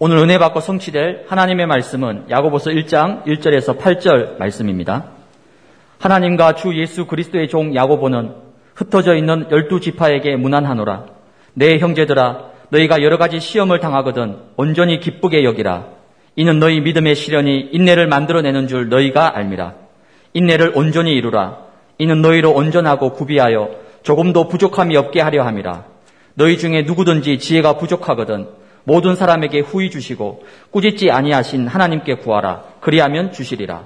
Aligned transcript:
오늘 0.00 0.18
은혜 0.18 0.38
받고 0.38 0.60
성취될 0.60 1.24
하나님의 1.26 1.66
말씀은 1.66 2.26
야고보서 2.30 2.70
1장 2.70 3.24
1절에서 3.24 3.78
8절 3.80 4.38
말씀입니다. 4.38 5.06
하나님과 5.98 6.54
주 6.54 6.78
예수 6.78 7.06
그리스도의 7.06 7.48
종 7.48 7.74
야고보는 7.74 8.32
흩어져 8.76 9.16
있는 9.16 9.48
열두 9.50 9.80
지파에게 9.80 10.36
문안하노라. 10.36 11.06
내 11.54 11.78
형제들아 11.78 12.44
너희가 12.68 13.02
여러 13.02 13.18
가지 13.18 13.40
시험을 13.40 13.80
당하거든 13.80 14.36
온전히 14.56 15.00
기쁘게 15.00 15.42
여기라. 15.42 15.86
이는 16.36 16.60
너희 16.60 16.80
믿음의 16.80 17.16
시련이 17.16 17.70
인내를 17.72 18.06
만들어내는 18.06 18.68
줄 18.68 18.88
너희가 18.90 19.36
알미라. 19.36 19.74
인내를 20.32 20.74
온전히 20.76 21.14
이루라. 21.14 21.58
이는 21.98 22.22
너희로 22.22 22.52
온전하고 22.52 23.14
구비하여 23.14 23.70
조금도 24.04 24.46
부족함이 24.46 24.96
없게 24.96 25.20
하려 25.20 25.42
함이라. 25.42 25.86
너희 26.34 26.56
중에 26.56 26.82
누구든지 26.82 27.40
지혜가 27.40 27.78
부족하거든 27.78 28.46
모든 28.88 29.16
사람에게 29.16 29.60
후히 29.60 29.90
주시고 29.90 30.44
꾸짖지 30.70 31.10
아니하신 31.10 31.68
하나님께 31.68 32.14
구하라. 32.14 32.64
그리하면 32.80 33.32
주시리라. 33.32 33.84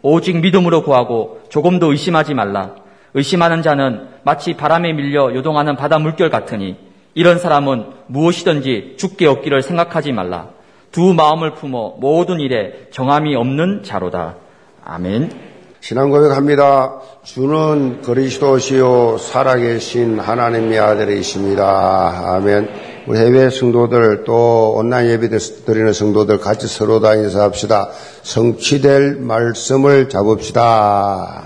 오직 0.00 0.38
믿음으로 0.38 0.84
구하고 0.84 1.40
조금도 1.48 1.90
의심하지 1.90 2.34
말라. 2.34 2.76
의심하는 3.14 3.62
자는 3.62 4.06
마치 4.22 4.54
바람에 4.54 4.92
밀려 4.92 5.34
요동하는 5.34 5.74
바다 5.74 5.98
물결 5.98 6.30
같으니 6.30 6.76
이런 7.14 7.40
사람은 7.40 7.86
무엇이든지 8.06 8.94
죽게 8.96 9.26
얻기를 9.26 9.60
생각하지 9.60 10.12
말라. 10.12 10.50
두 10.92 11.14
마음을 11.14 11.54
품어 11.54 11.96
모든 11.98 12.38
일에 12.38 12.86
정함이 12.92 13.34
없는 13.34 13.82
자로다. 13.82 14.36
아멘. 14.84 15.53
신앙 15.84 16.08
고백합니다. 16.08 16.94
주는 17.24 18.00
그리스도시요 18.00 19.18
살아계신 19.18 20.18
하나님의 20.18 20.78
아들이십니다. 20.78 22.36
아멘. 22.36 22.70
우리 23.06 23.18
해외 23.18 23.50
성도들 23.50 24.24
또 24.24 24.72
온라인 24.78 25.10
예배 25.10 25.28
드리는 25.66 25.92
성도들 25.92 26.40
같이 26.40 26.68
서로 26.68 27.00
다 27.00 27.14
인사합시다. 27.14 27.90
성취될 28.22 29.16
말씀을 29.20 30.08
잡읍시다. 30.08 31.42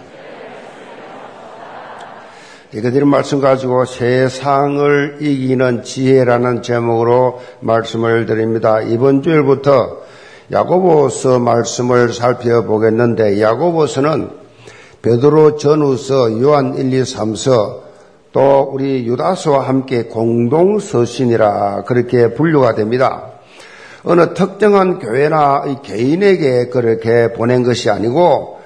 이거 2.75 2.91
드린 2.93 3.09
말씀 3.09 3.41
가지고 3.41 3.87
세상을 3.87 5.17
이기는 5.21 5.83
지혜라는 5.83 6.63
제목으로 6.63 7.41
말씀을 7.59 8.27
드립니다. 8.27 8.83
이번 8.83 9.23
주일부터 9.23 10.07
야고보서 10.51 11.39
말씀을 11.41 12.13
살펴보겠는데 12.13 13.41
야고보서는 13.41 14.31
베드로 15.03 15.57
전후서 15.57 16.41
요한 16.41 16.75
1, 16.75 16.93
2, 16.93 17.03
3서 17.03 17.81
또 18.33 18.71
우리 18.73 19.07
유다서와 19.07 19.69
함께 19.69 20.05
공동 20.05 20.79
서신이라 20.79 21.85
그렇게 21.85 22.35
분류가 22.35 22.75
됩니다. 22.75 23.33
어느 24.05 24.33
특정한 24.33 24.99
교회나 24.99 25.65
개인에게 25.83 26.69
그렇게 26.69 27.33
보낸 27.33 27.63
것이 27.63 27.91
아니고 27.91 28.59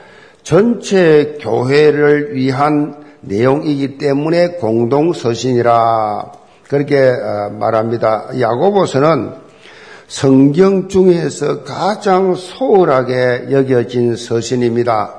전체 0.42 1.36
교회를 1.41 2.34
위한 2.34 3.03
내용이기 3.22 3.98
때문에 3.98 4.53
공동 4.53 5.12
서신이라 5.12 6.33
그렇게 6.69 6.97
어, 6.98 7.50
말합니다. 7.50 8.30
야고보서는 8.41 9.41
성경 10.16 10.88
중에서 10.88 11.62
가장 11.64 12.34
소홀하게 12.34 13.46
여겨진 13.50 14.14
서신입니다. 14.14 15.14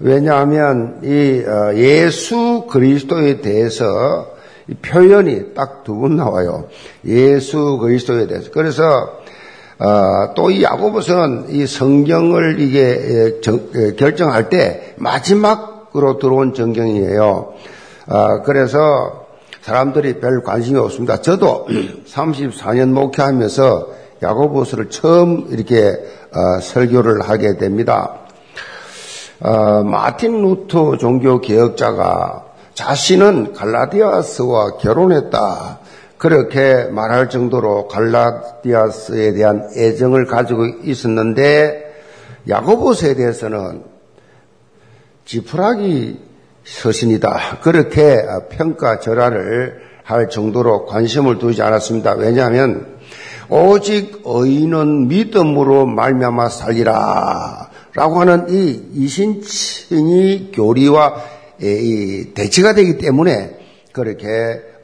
왜냐하면 0.00 0.98
이 1.04 1.44
어, 1.46 1.72
예수 1.76 2.66
그리스도에 2.68 3.40
대해서 3.40 4.26
표현이 4.82 5.54
딱 5.54 5.84
두 5.84 5.94
번 6.00 6.16
나와요. 6.16 6.64
예수 7.06 7.78
그리스도에 7.78 8.26
대해서. 8.26 8.50
그래서 8.50 8.82
어, 9.78 10.34
또 10.34 10.50
이 10.50 10.64
야고보서는 10.64 11.50
이 11.50 11.66
성경을 11.68 12.58
이게 12.58 13.40
결정할 13.96 14.48
때 14.50 14.94
마지막으로 14.96 16.18
들어온 16.18 16.52
정경이에요. 16.52 17.54
어, 18.08 18.42
그래서 18.44 19.26
사람들이 19.62 20.18
별 20.18 20.42
관심이 20.42 20.76
없습니다. 20.80 21.20
저도 21.20 21.68
34년 22.10 22.88
목회하면서 22.88 23.99
야고보서를 24.22 24.90
처음 24.90 25.46
이렇게 25.50 25.98
설교를 26.62 27.22
하게 27.22 27.56
됩니다. 27.56 28.20
어, 29.40 29.82
마틴 29.82 30.42
루터 30.42 30.98
종교 30.98 31.40
개혁자가 31.40 32.44
자신은 32.74 33.54
갈라디아스와 33.54 34.76
결혼했다. 34.76 35.78
그렇게 36.18 36.84
말할 36.84 37.30
정도로 37.30 37.88
갈라디아스에 37.88 39.32
대한 39.32 39.70
애정을 39.74 40.26
가지고 40.26 40.66
있었는데 40.84 41.90
야고보스에 42.46 43.14
대해서는 43.14 43.84
지푸라기 45.24 46.20
서신이다. 46.64 47.60
그렇게 47.62 48.22
평가 48.50 48.98
절하를 48.98 49.80
할 50.04 50.28
정도로 50.28 50.84
관심을 50.84 51.38
두지 51.38 51.62
않았습니다. 51.62 52.14
왜냐하면 52.14 52.99
오직 53.50 54.22
의인은 54.24 55.08
믿음으로 55.08 55.86
말미암아 55.86 56.48
살리라. 56.48 57.70
라고 57.94 58.20
하는 58.20 58.46
이 58.48 58.80
이신칭이 58.94 60.52
교리와 60.52 61.16
대치가 62.34 62.74
되기 62.74 62.98
때문에 62.98 63.58
그렇게 63.92 64.26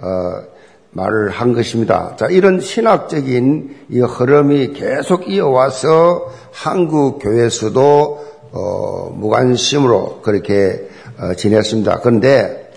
어, 0.00 0.42
말을 0.90 1.30
한 1.30 1.54
것입니다. 1.54 2.16
자, 2.18 2.26
이런 2.26 2.60
신학적인 2.60 3.76
이 3.90 4.00
흐름이 4.00 4.72
계속 4.72 5.28
이어와서 5.28 6.32
한국 6.50 7.20
교회에서도 7.20 8.26
어, 8.52 9.10
무관심으로 9.14 10.22
그렇게 10.22 10.88
어, 11.18 11.34
지냈습니다. 11.34 12.00
그런데 12.00 12.72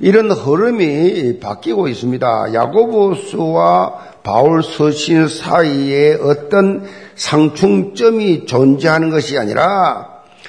이런 0.00 0.30
흐름이 0.32 1.38
바뀌고 1.38 1.86
있습니다. 1.86 2.54
야고보스와 2.54 4.11
바울 4.22 4.62
서신 4.62 5.28
사이에 5.28 6.14
어떤 6.14 6.84
상충점이 7.16 8.46
존재하는 8.46 9.10
것이 9.10 9.38
아니라 9.38 10.08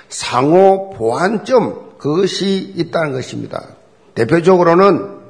상호 0.09 0.91
보완점 0.91 1.93
그것이 1.97 2.73
있다는 2.75 3.13
것입니다. 3.13 3.63
대표적으로는 4.15 5.23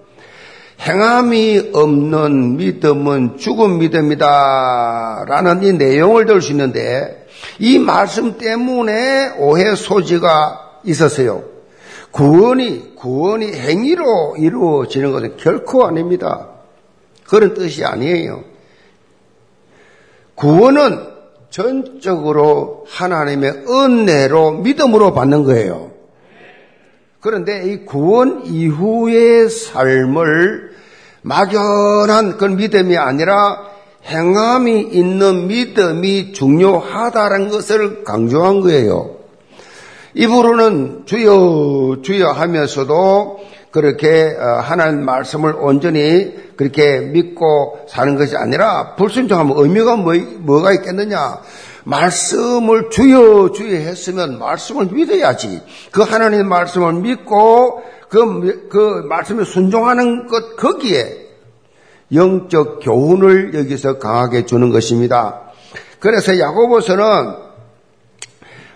행함이 0.82 1.72
없는 1.74 2.58
믿음은 2.58 3.38
죽은 3.38 3.78
믿음이다 3.80 5.26
라는 5.28 5.64
이 5.64 5.72
내용을 5.74 6.26
들 6.26 6.42
수 6.42 6.52
있는데 6.52 7.28
이 7.60 7.80
말씀 7.80 8.38
때문에 8.38 9.36
오해 9.38 9.76
소지가 9.76 10.80
있었어요. 10.84 11.44
구원이 12.12 12.96
구원이 12.96 13.54
행위로 13.54 14.36
이루어지는 14.38 15.12
것은 15.12 15.38
결코 15.38 15.86
아닙니다. 15.86 16.50
그런 17.34 17.56
뜻이 17.56 17.84
아니에요. 17.84 18.44
구원은 20.36 21.00
전적으로 21.50 22.86
하나님의 22.88 23.64
은혜로 23.68 24.60
믿음으로 24.60 25.16
받는 25.16 25.44
거예요. 25.44 25.94
그런데 27.22 27.64
이 27.72 27.86
구원 27.86 28.46
이후의 28.46 29.50
삶을 29.50 30.74
막연한 31.24 32.38
그런 32.38 32.56
믿음이 32.56 32.98
아니라 32.98 33.64
행함이 34.06 34.82
있는 34.92 35.48
믿음이 35.48 36.34
중요하다는 36.34 37.50
것을 37.50 38.04
강조한 38.04 38.62
거예요. 38.62 39.16
입으로는 40.14 41.08
주여 41.08 42.04
주여 42.04 42.28
하면서도 42.28 43.40
그렇게 43.74 44.38
어, 44.40 44.60
하나님 44.60 45.04
말씀을 45.04 45.56
온전히 45.56 46.32
그렇게 46.56 47.00
믿고 47.00 47.80
사는 47.90 48.16
것이 48.16 48.38
아니라 48.38 48.94
불순종하면 48.96 49.58
의미가 49.58 49.96
뭐, 49.96 50.14
뭐가 50.14 50.74
있겠느냐? 50.74 51.40
말씀을 51.84 52.92
주여 52.92 53.52
주여 53.52 53.76
했으면 53.76 54.38
말씀을 54.38 54.86
믿어야지. 54.86 55.64
그 55.92 56.04
하나님의 56.04 56.46
말씀을 56.46 56.94
믿고 56.94 57.82
그, 58.10 58.70
그 58.70 59.02
말씀에 59.10 59.44
순종하는 59.44 60.28
것 60.28 60.56
거기에 60.56 61.24
영적 62.14 62.80
교훈을 62.84 63.56
여기서 63.56 63.98
강하게 63.98 64.46
주는 64.46 64.70
것입니다. 64.70 65.52
그래서 66.00 66.38
야고보서는 66.38 67.04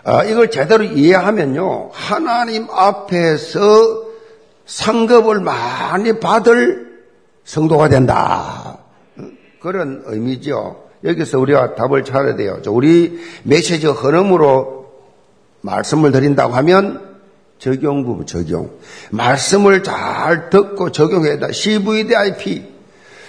어, 0.05 0.23
이걸 0.23 0.49
제대로 0.49 0.83
이해하면요. 0.83 1.91
하나님 1.93 2.65
앞에서 2.71 4.06
상급을 4.67 5.39
많이 5.39 6.19
받을 6.19 6.87
성도가 7.43 7.89
된다. 7.89 8.77
그런 9.59 10.03
의미죠. 10.05 10.83
여기서 11.03 11.39
우리가 11.39 11.75
답을 11.75 12.03
찾아야 12.03 12.35
돼요. 12.35 12.59
우리 12.67 13.19
메시지 13.43 13.87
흐름으로 13.87 14.91
말씀을 15.61 16.11
드린다고 16.11 16.53
하면 16.53 17.17
적용 17.59 18.03
부분 18.03 18.25
적용. 18.25 18.71
말씀을 19.09 19.83
잘 19.83 20.49
듣고 20.49 20.91
적용해야 20.91 21.39
돼. 21.39 21.51
CVDIP. 21.51 22.77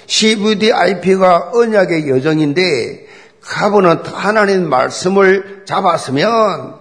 CVDIP가 0.06 1.50
언약의 1.55 2.08
여정인데 2.08 3.06
가버는 3.41 3.99
하나님 4.05 4.69
말씀을 4.69 5.62
잡았으면 5.64 6.78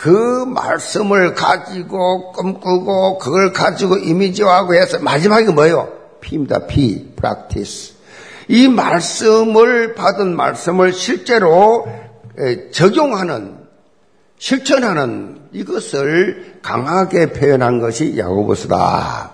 그 0.00 0.46
말씀을 0.46 1.34
가지고 1.34 2.32
꿈꾸고 2.32 3.18
그걸 3.18 3.52
가지고 3.52 3.98
이미지화하고 3.98 4.74
해서 4.74 4.98
마지막에 4.98 5.52
뭐예요? 5.52 5.88
피입니다. 6.22 6.66
피, 6.66 7.12
프락티스. 7.16 7.94
이 8.48 8.66
말씀을 8.68 9.94
받은 9.94 10.34
말씀을 10.34 10.94
실제로 10.94 11.86
적용하는 12.72 13.58
실천하는 14.38 15.38
이것을 15.52 16.54
강하게 16.62 17.32
표현한 17.32 17.80
것이 17.80 18.16
야고보스다. 18.16 19.32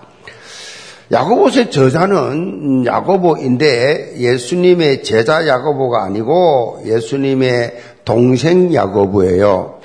야고보스의 1.13 1.71
저자는 1.71 2.85
야고보인데 2.85 4.15
예수님의 4.17 5.03
제자 5.03 5.47
야고보가 5.47 6.03
아니고 6.03 6.81
예수님의 6.85 7.83
동생 8.03 8.73
야고보예요. 8.73 9.76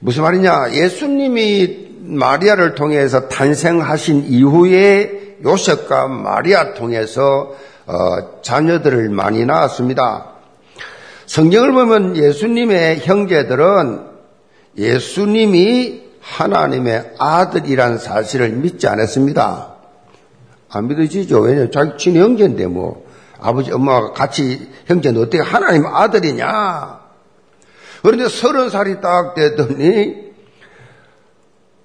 무슨 0.00 0.22
말이냐? 0.22 0.72
예수님이 0.72 1.88
마리아를 2.02 2.74
통해서 2.74 3.28
탄생하신 3.28 4.24
이후에 4.28 5.36
요셉과 5.44 6.08
마리아 6.08 6.74
통해서 6.74 7.54
어, 7.86 8.40
자녀들을 8.42 9.08
많이 9.10 9.44
낳았습니다. 9.44 10.34
성경을 11.26 11.72
보면 11.72 12.16
예수님의 12.16 13.00
형제들은 13.00 14.06
예수님이 14.76 16.02
하나님의 16.20 17.14
아들이란 17.18 17.98
사실을 17.98 18.50
믿지 18.50 18.86
않았습니다. 18.86 19.74
안 20.70 20.86
믿어지죠. 20.86 21.40
왜냐면 21.40 21.70
자기 21.72 21.96
친히 21.98 22.18
형제인데 22.18 22.66
뭐 22.66 23.06
아버지 23.40 23.72
엄마가 23.72 24.12
같이 24.12 24.68
형제는 24.86 25.22
어떻게 25.22 25.42
하나님 25.42 25.86
아들이냐. 25.86 27.07
그런데 28.08 28.26
서른 28.30 28.70
살이 28.70 29.02
딱 29.02 29.34
되더니 29.34 30.32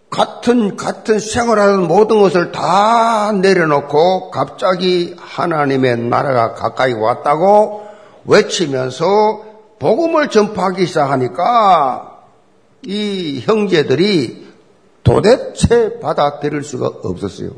같은 0.09 0.77
같은 0.77 1.19
생활하는 1.19 1.85
모든 1.85 2.21
것을 2.21 2.53
다 2.53 3.33
내려놓고 3.33 4.31
갑자기 4.31 5.17
하나님의 5.19 5.97
나라가 5.97 6.53
가까이 6.53 6.93
왔다고 6.93 7.85
외치면서 8.23 9.05
복음을 9.79 10.29
전파하기 10.29 10.85
시작하니까 10.85 12.21
이 12.83 13.41
형제들이 13.43 14.47
도대체 15.03 15.99
받아들일 15.99 16.63
수가 16.63 16.87
없었어요. 17.03 17.49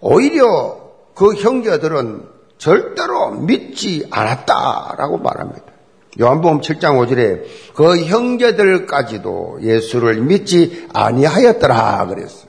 오히려 0.00 0.80
그 1.14 1.34
형제들은 1.34 2.26
절대로 2.56 3.32
믿지 3.32 4.06
않았다라고 4.10 5.18
말합니다. 5.18 5.77
요한복음 6.20 6.60
7장 6.60 6.98
5절에 6.98 7.44
그 7.74 8.04
형제들까지도 8.04 9.58
예수를 9.62 10.20
믿지 10.22 10.88
아니하였더라 10.92 12.06
그랬어요. 12.06 12.48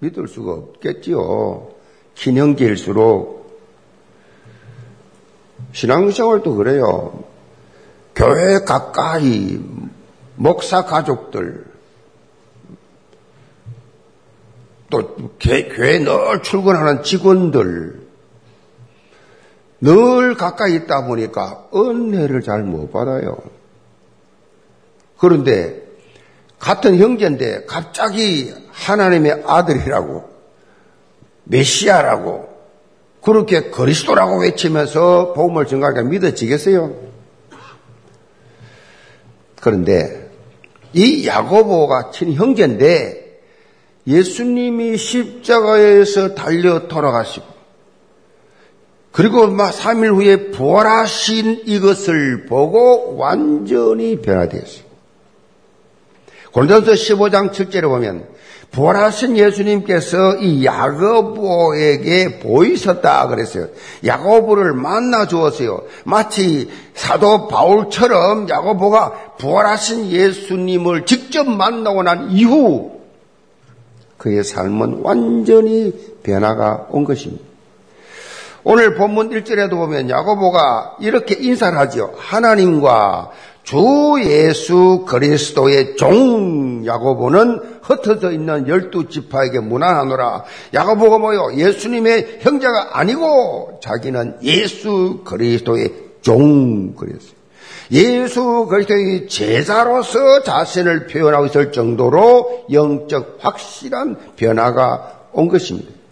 믿을 0.00 0.28
수가 0.28 0.52
없겠지요. 0.52 1.68
친형제일수록 2.14 3.44
신앙생활도 5.72 6.56
그래요. 6.56 7.24
교회 8.14 8.60
가까이 8.60 9.60
목사 10.36 10.84
가족들 10.84 11.64
또 14.90 15.16
교회 15.40 15.98
늘 15.98 16.42
출근하는 16.42 17.02
직원들 17.02 18.03
늘 19.84 20.34
가까이 20.34 20.76
있다 20.76 21.04
보니까 21.06 21.68
은혜를 21.74 22.40
잘 22.40 22.62
못 22.62 22.90
받아요. 22.90 23.36
그런데 25.18 25.82
같은 26.58 26.96
형제인데 26.96 27.66
갑자기 27.66 28.50
하나님의 28.72 29.44
아들이라고 29.46 30.24
메시아라고 31.44 32.48
그렇게 33.22 33.70
그리스도라고 33.70 34.40
외치면서 34.40 35.34
복음을 35.34 35.66
증가하게 35.66 36.02
믿어지겠어요? 36.04 36.94
그런데 39.60 40.30
이 40.94 41.26
야고보가 41.26 42.10
친형제인데 42.10 43.40
예수님이 44.06 44.96
십자가에서 44.96 46.34
달려 46.34 46.88
돌아가시고 46.88 47.53
그리고 49.14 49.46
막 49.46 49.72
3일 49.72 50.12
후에 50.16 50.50
부활하신 50.50 51.62
이것을 51.66 52.46
보고 52.46 53.16
완전히 53.16 54.20
변화되었어요. 54.20 54.82
고린도서 56.50 56.92
15장 56.92 57.52
7절에 57.52 57.82
보면 57.82 58.26
부활하신 58.72 59.36
예수님께서 59.36 60.38
이 60.38 60.64
야고보에게 60.64 62.40
보이셨다 62.40 63.28
그랬어요. 63.28 63.68
야고보를 64.04 64.72
만나 64.72 65.28
주었어요. 65.28 65.84
마치 66.02 66.68
사도 66.94 67.46
바울처럼 67.46 68.48
야고보가 68.48 69.36
부활하신 69.38 70.10
예수님을 70.10 71.06
직접 71.06 71.48
만나고 71.48 72.02
난 72.02 72.32
이후 72.32 72.98
그의 74.18 74.42
삶은 74.42 75.02
완전히 75.02 75.92
변화가 76.24 76.88
온 76.90 77.04
것입니다. 77.04 77.53
오늘 78.66 78.94
본문 78.94 79.28
1절에도 79.28 79.70
보면 79.72 80.08
야고보가 80.08 80.96
이렇게 81.00 81.36
인사를 81.38 81.76
하죠. 81.78 82.14
하나님과 82.16 83.30
주 83.62 83.76
예수 84.24 85.04
그리스도의 85.06 85.96
종 85.96 86.84
야고보는 86.86 87.60
흩어져 87.82 88.32
있는 88.32 88.66
열두 88.66 89.08
지파에게 89.08 89.60
무난하노라. 89.60 90.44
야고보가 90.72 91.18
뭐요? 91.18 91.54
예수님의 91.56 92.38
형제가 92.40 92.98
아니고 92.98 93.80
자기는 93.82 94.38
예수 94.42 95.20
그리스도의 95.24 95.92
종 96.22 96.94
그랬어요. 96.94 97.34
예수 97.92 98.66
그리스도의 98.70 99.28
제자로서 99.28 100.42
자신을 100.42 101.06
표현하고 101.06 101.46
있을 101.46 101.70
정도로 101.70 102.64
영적 102.72 103.38
확실한 103.40 104.16
변화가 104.36 105.28
온 105.32 105.48
것입니다. 105.48 106.03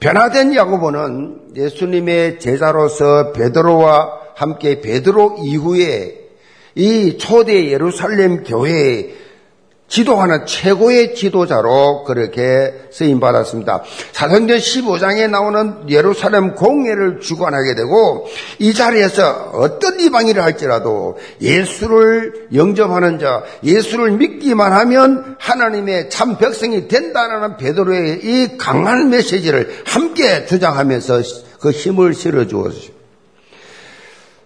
변화된 0.00 0.54
야고보는 0.54 1.56
예수님의 1.56 2.38
제자로서 2.38 3.32
베드로와 3.32 4.20
함께 4.34 4.80
베드로 4.80 5.38
이후에 5.42 6.26
이 6.74 7.16
초대 7.18 7.70
예루살렘 7.70 8.44
교회에 8.44 9.14
지도하는 9.88 10.46
최고의 10.46 11.14
지도자로 11.14 12.04
그렇게 12.04 12.74
쓰임 12.90 13.20
받았습니다. 13.20 13.82
사도행전 14.12 14.58
15장에 14.58 15.30
나오는 15.30 15.88
예루살렘 15.88 16.54
공예를 16.54 17.20
주관하게 17.20 17.74
되고 17.76 18.26
이 18.58 18.74
자리에서 18.74 19.52
어떤 19.54 20.00
이방인을 20.00 20.42
할지라도 20.42 21.18
예수를 21.40 22.48
영접하는 22.52 23.18
자, 23.18 23.44
예수를 23.62 24.12
믿기만 24.12 24.72
하면 24.72 25.36
하나님의 25.38 26.10
참 26.10 26.36
백성이 26.36 26.88
된다는 26.88 27.56
베드로의 27.56 28.20
이 28.24 28.56
강한 28.58 29.10
메시지를 29.10 29.82
함께 29.86 30.46
주장하면서 30.46 31.22
그 31.60 31.70
힘을 31.70 32.14
실어 32.14 32.46
주었습니다. 32.46 32.95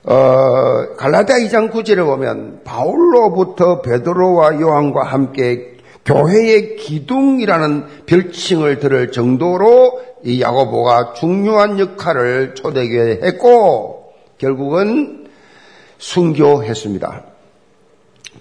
어, 0.04 0.96
갈라디아 0.96 1.36
2장 1.36 1.70
9절에 1.70 2.04
보면 2.04 2.62
바울로부터 2.64 3.82
베드로와 3.82 4.60
요한과 4.60 5.04
함께 5.04 5.76
교회의 6.04 6.76
기둥이라는 6.76 8.04
별칭을 8.06 8.78
들을 8.78 9.12
정도로 9.12 10.00
이 10.24 10.40
야고보가 10.40 11.12
중요한 11.12 11.78
역할을 11.78 12.54
초대교회에 12.54 13.20
했고 13.22 14.12
결국은 14.38 15.28
순교했습니다. 15.98 17.24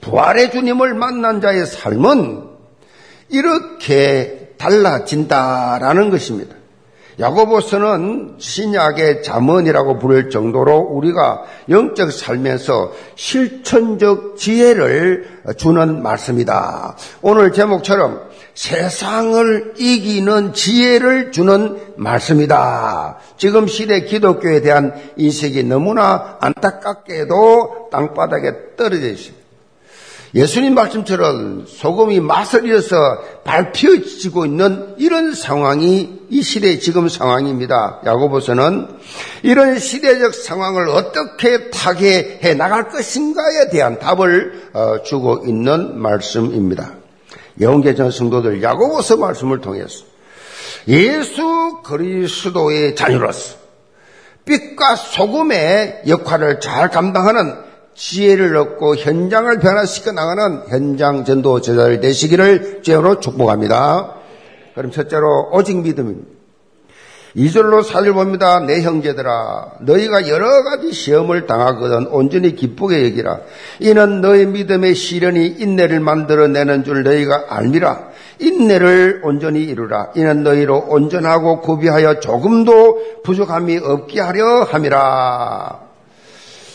부활의 0.01 0.51
주님을 0.51 0.93
만난 0.93 1.41
자의 1.41 1.65
삶은 1.65 2.47
이렇게 3.29 4.53
달라진다라는 4.57 6.09
것입니다. 6.09 6.55
야고보서는 7.19 8.35
신약의 8.37 9.23
자문이라고 9.23 9.99
부를 9.99 10.29
정도로 10.29 10.77
우리가 10.77 11.43
영적 11.69 12.11
삶에서 12.11 12.93
실천적 13.15 14.37
지혜를 14.37 15.41
주는 15.57 16.01
말씀이다. 16.01 16.95
오늘 17.21 17.51
제목처럼 17.51 18.29
세상을 18.53 19.73
이기는 19.77 20.53
지혜를 20.53 21.31
주는 21.31 21.77
말씀이다. 21.97 23.17
지금 23.37 23.67
시대 23.67 24.01
기독교에 24.05 24.61
대한 24.61 24.93
인식이 25.17 25.63
너무나 25.63 26.37
안타깝게도 26.39 27.89
땅바닥에 27.91 28.75
떨어져 28.77 29.07
있습니다. 29.07 29.39
예수님 30.35 30.75
말씀처럼 30.75 31.65
소금이 31.67 32.19
맛을 32.19 32.65
잃어서 32.65 32.95
밟혀지고 33.43 34.45
있는 34.45 34.93
이런 34.97 35.33
상황이 35.33 36.18
이 36.29 36.41
시대의 36.41 36.79
지금 36.79 37.09
상황입니다. 37.09 38.01
야고보서는 38.05 38.87
이런 39.43 39.79
시대적 39.79 40.33
상황을 40.33 40.89
어떻게 40.89 41.69
타개해 41.71 42.53
나갈 42.53 42.89
것인가에 42.89 43.69
대한 43.71 43.99
답을 43.99 44.69
어, 44.73 45.03
주고 45.03 45.43
있는 45.45 45.99
말씀입니다. 45.99 46.93
영계전 47.59 48.11
성도들 48.11 48.61
야고보서 48.61 49.17
말씀을 49.17 49.59
통해서 49.59 50.05
예수 50.87 51.81
그리스도의 51.83 52.95
자녀로서 52.95 53.57
빛과 54.45 54.95
소금의 54.95 56.03
역할을 56.07 56.59
잘 56.59 56.89
감당하는 56.89 57.55
지혜를 57.95 58.55
얻고 58.55 58.95
현장을 58.95 59.59
변화시켜 59.59 60.11
나가는 60.11 60.63
현장 60.69 61.25
전도 61.25 61.59
제자들 61.61 61.99
되시기를 61.99 62.81
죄로 62.83 63.19
축복합니다. 63.19 64.18
그럼 64.75 64.91
첫째로 64.91 65.49
오직 65.53 65.77
믿음입니다. 65.77 66.39
이절로 67.35 67.83
살펴봅니다. 67.83 68.61
내 68.61 68.81
형제들아 68.81 69.73
너희가 69.81 70.27
여러 70.29 70.63
가지 70.63 70.91
시험을 70.91 71.45
당하거든 71.45 72.07
온전히 72.07 72.55
기쁘게 72.55 73.05
여기라. 73.05 73.41
이는 73.79 74.21
너희 74.21 74.45
믿음의 74.47 74.95
시련이 74.95 75.45
인내를 75.59 75.99
만들어내는 75.99 76.83
줄 76.83 77.03
너희가 77.03 77.45
알미라. 77.49 78.09
인내를 78.39 79.21
온전히 79.23 79.63
이루라. 79.63 80.13
이는 80.15 80.43
너희로 80.43 80.85
온전하고 80.89 81.61
구비하여 81.61 82.19
조금도 82.19 83.21
부족함이 83.23 83.77
없게 83.77 84.21
하려 84.21 84.63
함이라. 84.63 85.79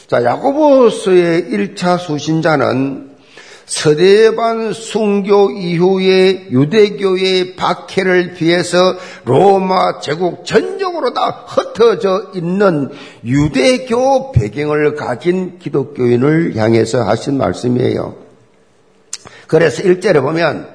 자, 0.07 0.23
야고보서의 0.23 1.47
1차 1.51 1.99
수신자는 1.99 3.14
서대반 3.67 4.73
순교 4.73 5.53
이후에 5.53 6.49
유대교의 6.51 7.57
박해를 7.57 8.35
피해서 8.35 8.77
로마 9.25 10.01
제국 10.01 10.45
전적으로 10.45 11.15
다 11.15 11.45
흩어져 11.47 12.31
있는 12.35 12.91
유대교 13.25 14.33
배경을 14.33 14.95
가진 14.95 15.59
기독교인을 15.59 16.57
향해서 16.57 17.05
하신 17.05 17.39
말씀이에요. 17.39 18.17
그래서 19.47 19.83
1절에 19.83 20.21
보면 20.21 20.69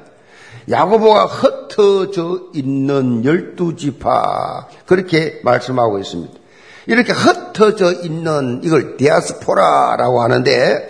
야고보가 0.69 1.25
흩어져 1.25 2.41
있는 2.53 3.25
열두 3.25 3.75
지파 3.75 4.67
그렇게 4.86 5.39
말씀하고 5.43 6.00
있습니다. 6.00 6.34
이렇게 6.88 7.13
흩어져 7.13 7.91
있는 8.03 8.62
이걸 8.63 8.98
디아스포라라고 8.98 10.24
하는데 10.24 10.89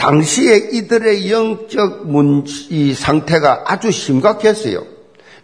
당시에 0.00 0.70
이들의 0.72 1.30
영적 1.30 2.06
문, 2.06 2.44
이 2.70 2.94
상태가 2.94 3.64
아주 3.66 3.90
심각했어요. 3.90 4.82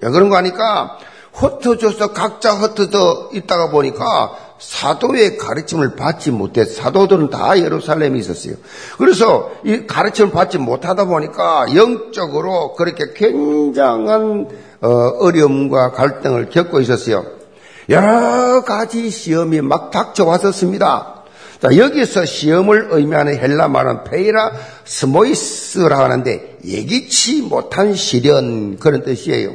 왜 0.01 0.11
그런 0.11 0.31
거 0.31 0.37
하니까 0.37 0.99
흩어져서 1.35 2.15
각자 2.15 2.55
흩어져 2.55 3.31
있다가 3.35 3.69
보니까 3.69 4.35
사도의 4.59 5.37
가르침을 5.37 5.97
받지 5.97 6.31
못해 6.31 6.65
사도들은 6.65 7.29
다 7.29 7.59
예루살렘에 7.59 8.19
있었어요. 8.19 8.55
그래서 8.97 9.51
이 9.63 9.87
가르침을 9.87 10.31
받지 10.33 10.57
못하다 10.57 11.05
보니까 11.05 11.67
영적으로 11.75 12.75
그렇게 12.75 13.13
굉장한 13.15 14.49
어, 14.81 14.89
어려움과 14.89 15.93
갈등을 15.93 16.49
겪고 16.49 16.81
있었어요. 16.81 17.27
여러 17.91 18.63
가지 18.65 19.11
시험이 19.11 19.61
막 19.61 19.91
닥쳐왔었습니다. 19.91 21.16
자, 21.61 21.77
여기서 21.77 22.25
시험을 22.25 22.89
의미하는 22.91 23.37
헬라 23.39 23.69
말은 23.69 24.05
πειρασμοῖς라고 24.05 26.03
하는데 26.03 26.59
예기치 26.65 27.43
못한 27.43 27.95
시련 27.95 28.77
그런 28.79 29.03
뜻이에요. 29.03 29.55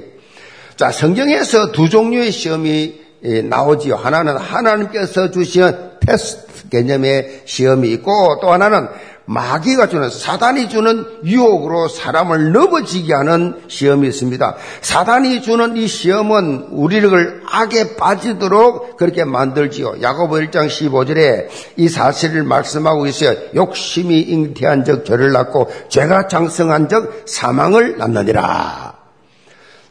자, 0.75 0.91
성경에서 0.91 1.72
두 1.72 1.89
종류의 1.89 2.31
시험이 2.31 3.01
예, 3.24 3.43
나오지요. 3.43 3.96
하나는 3.96 4.36
하나님께서 4.36 5.29
주시는 5.29 5.91
테스트 6.00 6.70
개념의 6.70 7.43
시험이 7.46 7.91
있고 7.91 8.39
또 8.41 8.51
하나는 8.51 8.88
마귀가 9.25 9.88
주는 9.88 10.10
사단이 10.10 10.70
주는 10.70 11.06
유혹으로 11.24 11.88
사람을 11.88 12.51
넘어지게 12.51 13.13
하는 13.13 13.62
시험이 13.68 14.08
있습니다. 14.08 14.56
사단이 14.82 15.42
주는 15.42 15.78
이 15.78 15.88
시험은 15.88 16.68
우리를 16.72 17.44
악에 17.46 17.96
빠지도록 17.96 18.98
그렇게 18.98 19.24
만들지요. 19.24 20.01
야고보 20.01 20.36
1장 20.36 20.68
15절에 20.68 21.48
이 21.78 21.88
사실을 21.88 22.44
말씀하고 22.44 23.06
있어요. 23.08 23.38
욕심이 23.56 24.20
잉태한 24.22 24.86
적 24.86 25.06
죄를 25.06 25.32
낳고 25.32 25.72
죄가 25.90 26.28
장성한 26.28 26.90
적 26.90 27.24
사망을 27.25 27.98
낳느니라. 27.98 28.96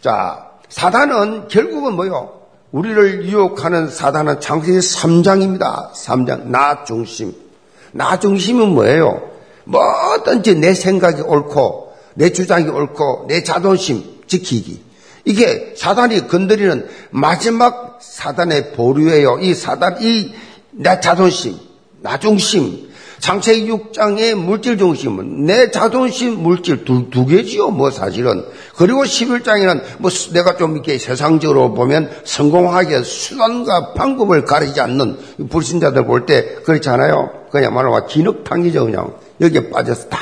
자, 0.00 0.46
사단은 0.68 1.48
결국은 1.48 1.94
뭐요? 1.94 2.40
우리를 2.72 3.26
유혹하는 3.26 3.88
사단은 3.88 4.40
창세기 4.40 4.78
3장입니다. 4.78 5.92
3장 5.92 6.46
나 6.46 6.84
중심. 6.84 7.49
나 7.92 8.18
중심은 8.18 8.70
뭐예요? 8.70 9.30
뭐든지 9.64 10.56
내 10.56 10.74
생각이 10.74 11.22
옳고 11.22 11.92
내 12.14 12.32
주장이 12.32 12.68
옳고 12.68 13.26
내 13.28 13.42
자존심 13.42 14.04
지키기. 14.26 14.82
이게 15.24 15.74
사단이 15.76 16.28
건드리는 16.28 16.88
마지막 17.10 17.98
사단의 18.00 18.72
보류예요. 18.72 19.38
이 19.40 19.54
사단, 19.54 20.02
이 20.02 20.32
내 20.72 21.00
자존심, 21.00 21.58
나 22.00 22.18
중심, 22.18 22.89
창세기 23.20 23.70
6장의 23.70 24.34
물질 24.34 24.78
중심은 24.78 25.44
내 25.44 25.70
자존심 25.70 26.42
물질 26.42 26.84
두, 26.84 27.10
두 27.10 27.26
개지요, 27.26 27.70
뭐 27.70 27.90
사실은. 27.90 28.44
그리고 28.74 29.04
11장에는 29.04 29.82
뭐 29.98 30.10
내가 30.32 30.56
좀 30.56 30.74
이렇게 30.74 30.98
세상적으로 30.98 31.74
보면 31.74 32.10
성공하게 32.24 33.02
수단과 33.02 33.92
방법을 33.92 34.44
가리지 34.44 34.80
않는 34.80 35.48
불신자들 35.50 36.06
볼 36.06 36.24
때 36.26 36.56
그렇지 36.64 36.88
않아요? 36.88 37.30
그냥말로 37.50 38.06
진흙탕이죠, 38.06 38.86
그냥. 38.86 39.14
여기에 39.40 39.70
빠져서 39.70 40.08
다, 40.08 40.18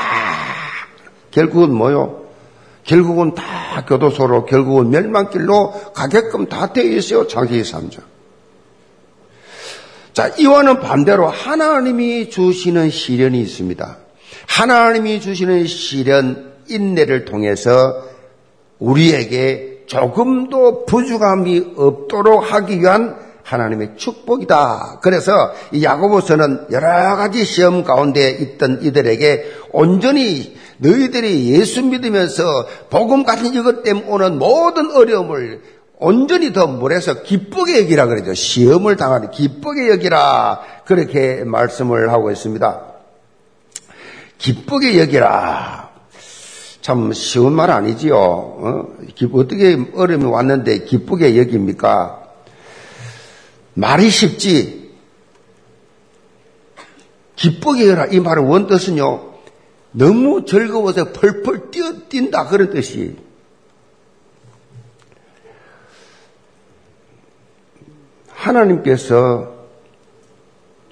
결국은 1.31 1.75
뭐요? 1.75 2.23
결국은 2.85 3.35
다 3.35 3.85
교도소로, 3.87 4.45
결국은 4.47 4.90
멸망길로 4.90 5.93
가게끔 5.95 6.47
다 6.47 6.73
되어 6.73 6.85
있어요, 6.85 7.26
창세기 7.26 7.62
3장. 7.62 8.00
자, 10.19 10.33
이와는 10.37 10.81
반대로 10.81 11.29
하나님이 11.29 12.29
주시는 12.29 12.91
시련이 12.91 13.41
있습니다. 13.41 13.99
하나님이 14.49 15.21
주시는 15.21 15.69
시련, 15.69 16.55
인내를 16.69 17.25
통해서 17.25 18.03
우리에게 18.81 19.85
조금도 19.87 20.87
부족함이 20.87 21.75
없도록 21.77 22.53
하기 22.53 22.81
위한 22.81 23.17
하나님의 23.45 23.93
축복이다. 23.97 24.99
그래서 25.03 25.53
이 25.71 25.85
야고보서는 25.85 26.67
여러 26.73 26.89
가지 27.15 27.45
시험 27.45 27.85
가운데 27.85 28.29
있던 28.31 28.81
이들에게 28.83 29.45
온전히 29.71 30.57
너희들이 30.79 31.53
예수 31.53 31.85
믿으면서 31.85 32.43
복음 32.91 33.23
같은 33.23 33.55
이것 33.55 33.85
때문에 33.85 34.09
오는 34.09 34.39
모든 34.41 34.91
어려움을 34.91 35.63
온전히 36.00 36.52
더 36.52 36.67
물에서 36.67 37.23
기쁘게 37.23 37.83
여기라 37.83 38.07
그러죠. 38.07 38.33
시험을 38.33 38.97
당하는 38.97 39.31
기쁘게 39.31 39.88
여기라. 39.90 40.61
그렇게 40.85 41.43
말씀을 41.45 42.12
하고 42.12 42.31
있습니다. 42.31 42.83
기쁘게 44.38 45.00
여기라. 45.00 45.90
참 46.81 47.12
쉬운 47.12 47.52
말 47.52 47.71
아니지요. 47.71 48.17
어? 48.17 48.88
떻게 49.19 49.76
어려움이 49.95 50.25
왔는데 50.25 50.85
기쁘게 50.85 51.37
여깁니까? 51.37 52.23
말이 53.75 54.09
쉽지. 54.09 54.93
기쁘게 57.35 57.88
여라. 57.88 58.07
이 58.07 58.21
말의 58.21 58.49
원뜻은요. 58.49 59.28
너무 59.93 60.45
즐거워서 60.45 61.12
펄펄 61.12 61.71
뛰어 61.73 61.93
뛴다. 62.09 62.47
그런 62.47 62.71
뜻이. 62.71 63.17
하나님께서 68.49 69.59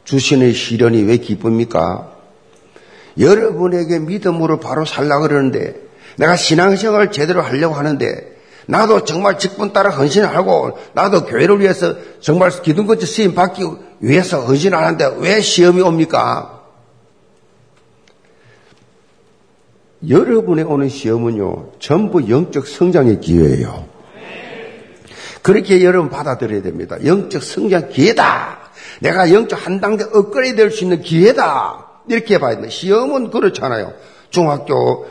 주시는 0.05 0.53
시련이 0.53 1.03
왜 1.03 1.17
기쁩니까? 1.17 2.13
여러분에게 3.19 3.99
믿음으로 3.99 4.61
바로 4.61 4.85
살라 4.85 5.21
그러는데 5.21 5.75
내가 6.17 6.37
신앙생활을 6.37 7.11
제대로 7.11 7.43
하려고 7.43 7.75
하는데 7.75 8.37
나도 8.67 9.05
정말 9.05 9.39
직분 9.39 9.73
따라 9.73 9.91
헌신을 9.91 10.35
하고 10.35 10.79
나도 10.93 11.25
교회를 11.25 11.61
위해서 11.61 11.95
정말 12.21 12.51
기둥같이 12.51 13.07
쓰임 13.07 13.35
받기 13.35 13.63
위해서 14.01 14.41
헌신을 14.41 14.77
하는데 14.77 15.17
왜 15.19 15.41
시험이 15.41 15.83
옵니까? 15.83 16.65
여러분의 20.09 20.65
오는 20.65 20.89
시험은요 20.89 21.73
전부 21.79 22.29
영적 22.29 22.67
성장의 22.67 23.21
기회예요. 23.21 23.96
그렇게 25.47 25.85
여러분 25.85 26.11
받아들여야 26.11 26.61
됩니다. 26.61 26.97
영적 27.05 27.41
성장 27.41 27.89
기회다. 27.89 28.59
내가 29.01 29.33
영적 29.33 29.65
한 29.65 29.81
단계 29.81 30.03
업그레이드 30.03 30.57
될 30.57 30.73
수 30.73 30.83
있는 30.83 31.01
기회다. 31.01 31.87
이렇게 32.09 32.39
봐야 32.39 32.61
돼. 32.61 32.69
시험은 32.69 33.31
그렇잖아요. 33.31 33.93
중학교 34.31 35.07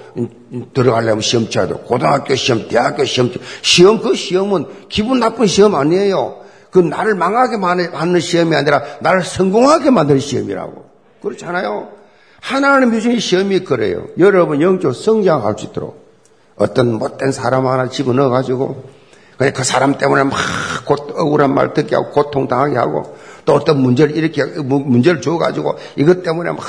들어가려면 0.74 1.22
시험 1.22 1.50
쳐야 1.50 1.68
돼. 1.68 1.75
고등학교 1.75 2.36
시험, 2.36 2.68
대학교 2.68 3.06
시험. 3.06 3.32
시험, 3.62 4.01
그 4.01 4.13
시험은 4.13 4.65
기분 4.89 5.22
나쁜 5.22 5.48
시험 5.48 5.74
아니에요. 5.74 6.42
그 6.70 6.80
나를 6.80 7.15
망하게 7.15 7.56
만드는 7.56 8.20
시험이 8.20 8.58
아니라 8.58 8.84
나를 9.00 9.24
성공하게 9.24 9.89
만드는 9.89 10.20
시험이라고. 10.20 10.84
그렇잖아요. 11.22 11.92
하나님 12.42 12.92
주신 12.92 13.22
시험이 13.22 13.60
그래요. 13.60 14.08
여러분 14.18 14.62
영적 14.62 14.96
성장할 14.96 15.56
수 15.58 15.68
있도록 15.68 16.06
어떤 16.58 16.96
못된 16.96 17.32
사람 17.32 17.68
하나 17.68 17.88
집어넣어가지고 17.88 18.95
그 19.38 19.63
사람 19.63 19.98
때문에 19.98 20.24
막 20.24 20.34
억울한 20.88 21.54
말 21.54 21.74
듣게 21.74 21.96
하고 21.96 22.12
고통당하게 22.12 22.77
하고 22.77 23.18
또 23.46 23.54
어떤 23.54 23.82
문제를 23.82 24.15
이렇게 24.15 24.44
문제를 24.44 25.22
줘가지고 25.22 25.75
이것 25.98 26.24
때문에 26.24 26.51
막 26.51 26.63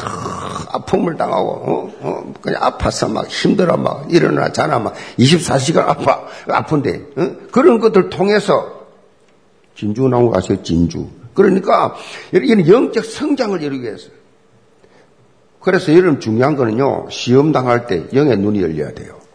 아픔을 0.74 1.16
당하고 1.16 1.50
어? 1.50 1.92
어? 2.00 2.32
그냥 2.42 2.62
아파서 2.62 3.08
막 3.08 3.26
힘들어 3.28 3.76
막 3.76 4.12
일어나 4.12 4.52
자나 4.52 4.78
막 4.78 4.94
24시간 5.18 5.88
아파 5.88 6.22
아픈데 6.48 7.06
어? 7.16 7.30
그런 7.50 7.78
것들 7.78 8.10
통해서 8.10 8.76
진주 9.74 10.08
나온 10.08 10.30
거 10.30 10.38
아세요 10.38 10.62
진주 10.62 11.06
그러니까 11.34 11.94
이런 12.32 12.66
영적 12.66 13.04
성장을 13.04 13.62
이루기 13.62 13.84
위해서 13.84 14.08
그래서 15.60 15.92
여러분 15.92 16.20
중요한 16.20 16.56
거는요 16.56 17.06
시험 17.10 17.52
당할 17.52 17.86
때 17.86 18.04
영의 18.12 18.36
눈이 18.36 18.60
열려야 18.60 18.92
돼요 18.92 19.25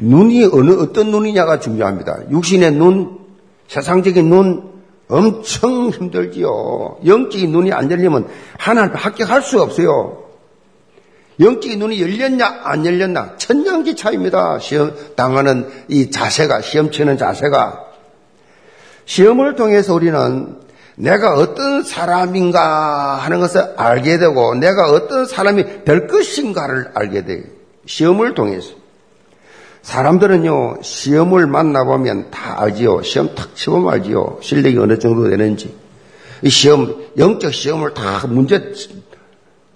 눈이 0.00 0.46
어느 0.52 0.72
어떤 0.80 1.10
눈이냐가 1.10 1.60
중요합니다 1.60 2.30
육신의 2.30 2.72
눈 2.72 3.18
세상적인 3.68 4.28
눈 4.28 4.70
엄청 5.10 5.90
힘들지요. 5.90 6.98
영적인 7.04 7.50
눈이 7.50 7.72
안 7.72 7.90
열리면 7.90 8.28
하나님 8.58 8.94
합격할 8.94 9.42
수 9.42 9.60
없어요. 9.60 10.24
영적인 11.40 11.78
눈이 11.78 12.00
열렸냐 12.00 12.60
안 12.62 12.86
열렸냐 12.86 13.36
천냥지 13.36 13.96
차입니다. 13.96 14.58
시험 14.60 14.94
당하는 15.16 15.68
이 15.88 16.10
자세가 16.10 16.60
시험 16.60 16.90
치는 16.90 17.18
자세가 17.18 17.86
시험을 19.04 19.56
통해서 19.56 19.94
우리는 19.94 20.58
내가 20.96 21.34
어떤 21.34 21.82
사람인가 21.82 23.16
하는 23.16 23.40
것을 23.40 23.74
알게 23.76 24.18
되고 24.18 24.54
내가 24.54 24.90
어떤 24.90 25.26
사람이 25.26 25.84
될 25.84 26.06
것인가를 26.06 26.92
알게 26.94 27.24
돼요. 27.24 27.42
시험을 27.86 28.34
통해서 28.34 28.79
사람들은요, 29.82 30.78
시험을 30.82 31.46
만나보면 31.46 32.30
다 32.30 32.60
알지요. 32.60 33.02
시험 33.02 33.34
탁 33.34 33.54
치보면 33.56 33.92
알지요. 33.94 34.38
실력이 34.42 34.78
어느 34.78 34.98
정도 34.98 35.28
되는지. 35.28 35.74
이 36.42 36.50
시험, 36.50 37.02
영적 37.18 37.52
시험을 37.52 37.94
다 37.94 38.26
문제 38.26 38.72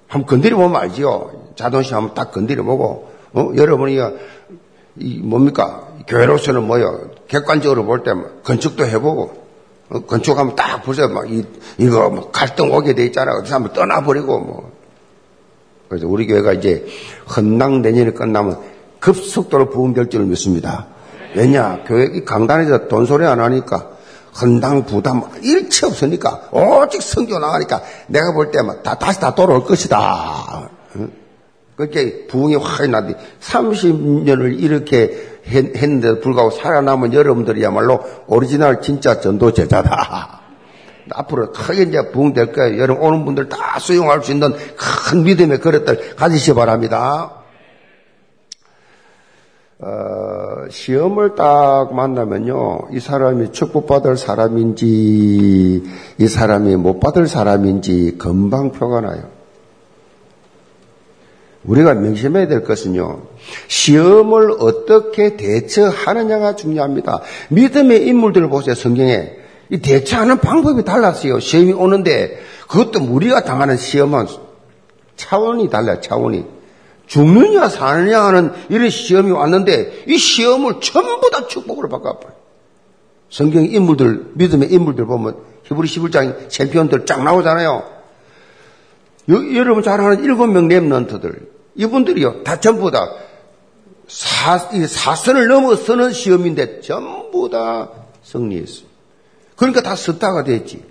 한번 0.09 0.27
건드려 0.27 0.57
보면 0.57 0.81
알지요. 0.81 1.53
자동시험 1.57 2.05
한번 2.05 2.15
딱 2.15 2.33
건드려 2.33 2.63
보고, 2.63 3.11
어, 3.33 3.51
여러분이, 3.57 3.99
이 4.99 5.19
뭡니까? 5.21 5.89
교회로서는 6.07 6.65
뭐요? 6.67 7.11
객관적으로 7.27 7.85
볼 7.85 8.03
때 8.05 8.13
건축도 8.45 8.87
해보고, 8.87 9.45
어, 9.89 10.01
건축하면 10.01 10.55
딱 10.55 10.83
보세요. 10.83 11.09
막, 11.09 11.31
이, 11.31 11.45
이거 11.79 12.11
뭐 12.11 12.31
갈등 12.31 12.73
오게 12.73 12.95
돼 12.95 13.07
있잖아. 13.07 13.33
어디서 13.39 13.55
한번 13.57 13.73
떠나버리고, 13.73 14.39
뭐. 14.39 14.73
그래서 15.89 16.07
우리 16.07 16.27
교회가 16.27 16.53
이제 16.55 16.87
헌당 17.37 17.83
내년이 17.83 18.15
끝나면 18.15 18.74
급속도로 19.05 19.69
부흥될 19.69 20.09
줄을 20.09 20.25
믿습니다. 20.27 20.87
왜냐? 21.35 21.81
교회 21.87 22.25
강단에서 22.25 22.89
돈소리 22.89 23.27
안 23.27 23.39
하니까 23.39 23.91
헌당 24.41 24.87
부담 24.87 25.23
일체 25.43 25.87
없으니까 25.87 26.49
오직 26.51 27.03
성교 27.03 27.39
나가니까 27.39 27.83
내가 28.07 28.33
볼 28.33 28.51
때만 28.51 28.83
다 28.83 28.95
다시 28.99 29.21
다 29.21 29.35
돌아올 29.35 29.65
것이다. 29.65 30.71
그렇게 31.77 32.27
부흥이 32.29 32.57
확 32.57 32.89
나디 32.89 33.15
30년을 33.43 34.59
이렇게 34.59 35.39
했는데도 35.47 36.21
불구하고 36.21 36.51
살아남은 36.51 37.13
여러분들이야말로 37.13 38.01
오리지널 38.27 38.81
진짜 38.81 39.21
전도 39.21 39.53
제자다. 39.53 40.41
앞으로 41.13 41.53
크게 41.53 41.83
이제 41.83 42.11
부흥될 42.11 42.53
거예요. 42.53 42.81
여러분 42.81 43.05
오는 43.05 43.25
분들 43.27 43.51
다 43.51 43.79
수용할 43.79 44.23
수 44.23 44.33
있는 44.33 44.55
큰 44.77 45.25
믿음의 45.25 45.59
그릇들 45.59 46.17
가지시 46.17 46.55
바랍니다. 46.55 47.44
어, 49.87 50.67
시험을 50.71 51.35
딱 51.35 51.95
만나면요, 51.95 52.89
이 52.93 53.01
사람이 53.01 53.53
축복받을 53.53 54.17
사람인지, 54.17 55.83
이 56.17 56.27
사람이 56.27 56.77
못 56.77 57.01
받을 57.01 57.27
사람인지 57.27 58.17
금방 58.19 58.73
표가 58.73 59.03
나요. 59.03 59.25
우리가 61.65 61.93
명심해야 61.93 62.49
될 62.49 62.65
것은요, 62.65 63.25
시험을 63.69 64.53
어떻게 64.59 65.37
대처하느냐가 65.37 66.57
중요합니다. 66.57 67.21
믿음의 67.51 68.07
인물들을 68.07 68.49
보세요, 68.49 68.75
성경에. 68.75 69.33
이 69.69 69.79
대처하는 69.79 70.39
방법이 70.39 70.85
달랐어요. 70.85 71.41
시험이 71.41 71.75
오는데, 71.75 72.39
그것도 72.69 73.05
우리가 73.05 73.45
당하는 73.45 73.77
시험은 73.77 74.29
차원이 75.17 75.69
달라요, 75.69 76.01
차원이. 76.01 76.54
죽느냐 77.07 77.69
사느냐 77.69 78.25
하는 78.25 78.53
이런 78.69 78.91
시험이 78.91 79.31
왔는데 79.31 80.05
이 80.07 80.17
시험을 80.17 80.81
전부 80.81 81.31
다 81.31 81.47
축복으로 81.47 81.89
바꿔버려. 81.89 82.35
성경 83.31 83.65
인물들, 83.65 84.33
믿음의 84.35 84.73
인물들 84.73 85.07
보면 85.07 85.37
히브리 85.65 85.89
11장 85.89 86.49
챔피언들 86.49 87.07
쫙 87.07 87.23
나오잖아요. 87.23 87.83
여, 89.31 89.55
여러분 89.55 89.83
잘 89.83 90.01
아는 90.01 90.23
일곱 90.23 90.47
명 90.47 90.69
랩런트들. 90.69 91.49
이분들이요. 91.77 92.45
다 92.45 92.61
전부 92.61 92.91
다 92.91 93.11
사, 94.07 94.59
사선을 94.59 95.49
넘어서는 95.49 96.13
시험인데 96.13 96.81
전부 96.81 97.49
다 97.51 97.91
승리했어요. 98.23 98.87
그러니까 99.57 99.83
다 99.83 99.97
스타가 99.97 100.45
됐지. 100.45 100.85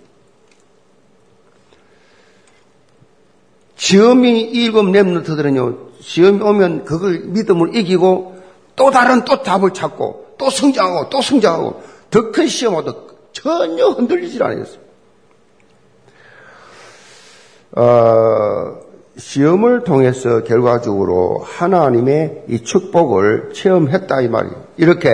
시험이 3.84 4.40
일곱 4.40 4.84
랩런트들은요. 4.86 5.78
시험이 6.00 6.42
오면 6.42 6.86
그걸 6.86 7.20
믿음을 7.26 7.76
이기고 7.76 8.42
또 8.78 8.92
다른 8.92 9.26
또 9.26 9.44
답을 9.44 9.74
찾고 9.74 10.36
또 10.38 10.50
성장하고 10.50 11.10
또 11.10 11.22
성장하고 11.22 11.84
더 12.10 12.32
큰 12.32 12.48
시험 12.48 12.76
와도 12.76 13.08
전혀 13.34 13.90
흔들리질 13.90 14.42
않았어요. 14.42 14.80
어, 17.76 18.80
시험을 19.18 19.84
통해서 19.84 20.46
결과적으로 20.46 21.40
하나님의 21.44 22.44
이 22.48 22.64
축복을 22.64 23.52
체험했다 23.54 24.22
이 24.22 24.30
말이에요. 24.30 24.64
이렇게 24.78 25.10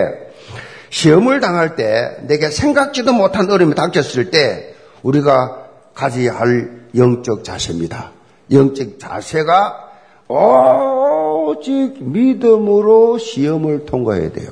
시험을 0.92 1.40
당할 1.40 1.76
때 1.76 2.18
내게 2.28 2.52
생각지도 2.52 3.14
못한 3.14 3.50
어려움이 3.50 3.74
닥쳤을 3.74 4.30
때 4.30 4.76
우리가 5.02 5.70
가져야 5.96 6.36
할 6.36 6.84
영적 6.96 7.44
자세입니다. 7.44 8.19
영적 8.52 9.00
자세가 9.00 9.90
오직 10.28 11.96
믿음으로 12.00 13.18
시험을 13.18 13.86
통과해야 13.86 14.32
돼요. 14.32 14.50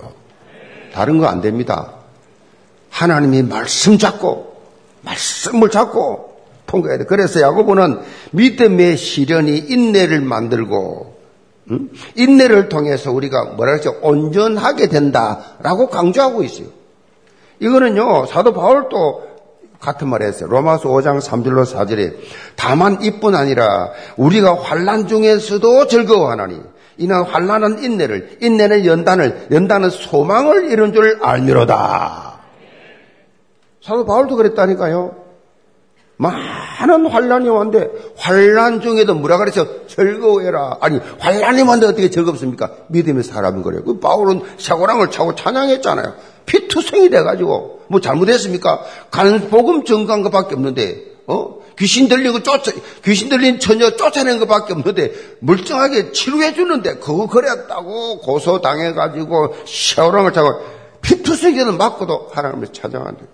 다른 0.93 1.19
거 1.19 1.27
안 1.27 1.41
됩니다. 1.41 1.93
하나님이 2.89 3.43
말씀 3.43 3.97
잡고 3.97 4.55
말씀을 5.01 5.69
잡고 5.69 6.38
통과해야 6.65 6.97
돼. 6.99 7.05
그래서 7.05 7.41
야고보는 7.41 7.99
믿음의 8.31 8.97
시련이 8.97 9.57
인내를 9.57 10.21
만들고 10.21 11.15
음? 11.69 11.91
인내를 12.15 12.69
통해서 12.69 13.12
우리가 13.12 13.55
그러죠? 13.55 13.95
온전하게 14.01 14.88
된다라고 14.88 15.89
강조하고 15.89 16.43
있어요. 16.43 16.67
이거는요 17.60 18.25
사도 18.27 18.53
바울도 18.53 19.26
같은 19.79 20.07
말 20.09 20.21
했어요. 20.23 20.49
로마서 20.49 20.89
5장 20.89 21.21
3절로 21.21 21.65
4절에 21.65 22.15
다만 22.55 23.01
이뿐 23.01 23.35
아니라 23.35 23.91
우리가 24.17 24.55
환란 24.55 25.07
중에서도 25.07 25.87
즐거워하나니 25.87 26.59
이는 26.97 27.23
환란은 27.23 27.83
인내를 27.83 28.37
인내는 28.41 28.85
연단을 28.85 29.47
연단은 29.51 29.89
소망을 29.89 30.71
이룬 30.71 30.93
줄 30.93 31.19
알미로다. 31.21 32.39
사도 33.81 34.05
바울도 34.05 34.35
그랬다니까요. 34.35 35.27
많은 36.17 37.05
환란이 37.05 37.47
왔는데 37.47 37.91
환란 38.17 38.81
중에도 38.81 39.13
뭐라 39.13 39.37
그랬어? 39.37 39.85
즐거워해라. 39.85 40.77
아니 40.81 40.99
환란이 41.19 41.61
왔는데 41.61 41.85
어떻게 41.85 42.09
즐겁습니까? 42.09 42.71
믿음의 42.87 43.23
사람인 43.23 43.61
거래요. 43.61 43.83
그 43.83 43.99
바울은 43.99 44.41
샤고랑을 44.57 45.11
차고 45.11 45.35
찬양했잖아요. 45.35 46.15
피투성이 46.47 47.12
돼가지고 47.12 47.81
뭐 47.88 48.01
잘못했습니까? 48.01 48.81
가는 49.12 49.49
복음 49.49 49.86
증거한 49.86 50.23
것밖에 50.23 50.55
없는데 50.55 51.03
어 51.27 51.60
귀신 51.77 52.07
들리고 52.07 52.41
쫓아 52.41 52.71
귀신 53.05 53.29
들린 53.29 53.60
처녀 53.60 53.91
쫓아낸 53.91 54.39
것밖에 54.39 54.73
없는데 54.73 55.13
멀쩡하게 55.41 56.12
치료해 56.12 56.55
주는데 56.55 56.95
그거 56.95 57.27
그랬다고 57.27 58.19
고소 58.19 58.62
당해가지고 58.62 59.55
샤오랑을 59.65 60.33
차고 60.33 60.77
피투성이는 61.01 61.77
맞고도 61.77 62.31
하나님을 62.33 62.69
찾아간다. 62.73 63.25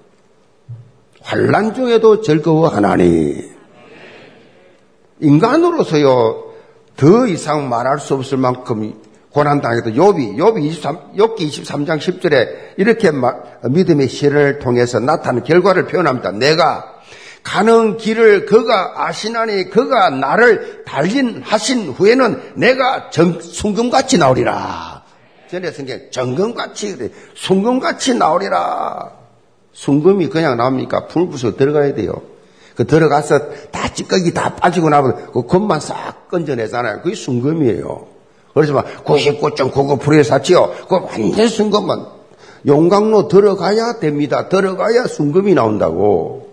환란 1.21 1.73
중에도 1.73 2.21
즐거워하나니 2.21 3.53
인간으로서요, 5.21 6.43
더 6.97 7.27
이상 7.27 7.69
말할 7.69 7.99
수 7.99 8.13
없을 8.13 8.37
만큼 8.37 8.93
고난당했던 9.33 9.93
욥이, 9.93 10.37
욥이 10.37 10.63
23, 10.63 11.13
욥기 11.17 11.37
23장 11.39 11.97
10절에 11.97 12.77
이렇게 12.77 13.11
믿음의 13.67 14.07
실현을 14.07 14.59
통해서 14.59 14.99
나타난 14.99 15.43
결과를 15.43 15.87
표현합니다. 15.87 16.31
내가 16.31 16.93
가는 17.43 17.97
길을 17.97 18.45
그가 18.45 19.05
아시나니 19.05 19.69
그가 19.69 20.09
나를 20.09 20.83
달린 20.85 21.41
하신 21.43 21.89
후에는 21.89 22.53
내가 22.55 23.09
정, 23.09 23.39
순금같이 23.41 24.17
나오리라. 24.17 25.03
전에 25.49 25.71
성경 25.71 25.99
정금같이 26.09 26.95
그래. 26.95 27.09
순금같이 27.35 28.15
나오리라. 28.15 29.11
순금이 29.73 30.29
그냥 30.29 30.57
나옵니까? 30.57 31.07
불 31.07 31.27
부서 31.27 31.55
들어가야 31.57 31.95
돼요. 31.95 32.21
그 32.75 32.87
들어가서 32.87 33.69
다 33.71 33.93
찌꺼기 33.93 34.33
다 34.33 34.55
빠지고 34.55 34.89
나면 34.89 35.31
그 35.33 35.45
겉만 35.45 35.79
싹 35.79 36.29
건져내잖아요. 36.29 37.01
그게 37.01 37.15
순금이에요. 37.15 38.07
막 38.73 39.03
99.99%에 39.03 40.23
샀지요. 40.23 40.73
그 40.87 40.95
완전 40.95 41.47
순금만. 41.47 42.05
용광로 42.65 43.27
들어가야 43.27 43.99
됩니다. 43.99 44.47
들어가야 44.47 45.07
순금이 45.07 45.53
나온다고. 45.53 46.51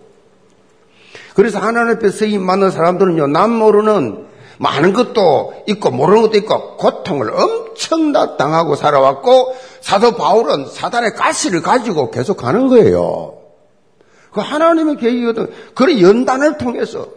그래서 1.35 1.59
하나님 1.59 1.95
앞에 1.95 2.09
서임 2.09 2.41
많은 2.43 2.71
사람들은요, 2.71 3.27
남 3.27 3.51
모르는 3.51 4.25
많은 4.57 4.93
것도 4.93 5.53
있고 5.67 5.89
모르는 5.91 6.21
것도 6.23 6.37
있고 6.37 6.77
고통을 6.77 7.31
엄청나 7.33 8.35
당하고 8.37 8.75
살아왔고 8.75 9.55
사도 9.79 10.15
바울은 10.15 10.67
사단의 10.67 11.13
가시를 11.15 11.61
가지고 11.61 12.11
계속 12.11 12.37
가는 12.37 12.67
거예요. 12.67 13.37
그 14.31 14.41
하나님의 14.41 14.97
계획이거든. 14.97 15.51
그런 15.73 15.99
연단을 16.01 16.57
통해서 16.57 17.07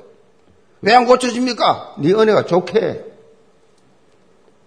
왜 0.80 0.94
안 0.94 1.06
고쳐집니까? 1.06 1.94
네 1.98 2.12
은혜가 2.12 2.46
좋게. 2.46 3.13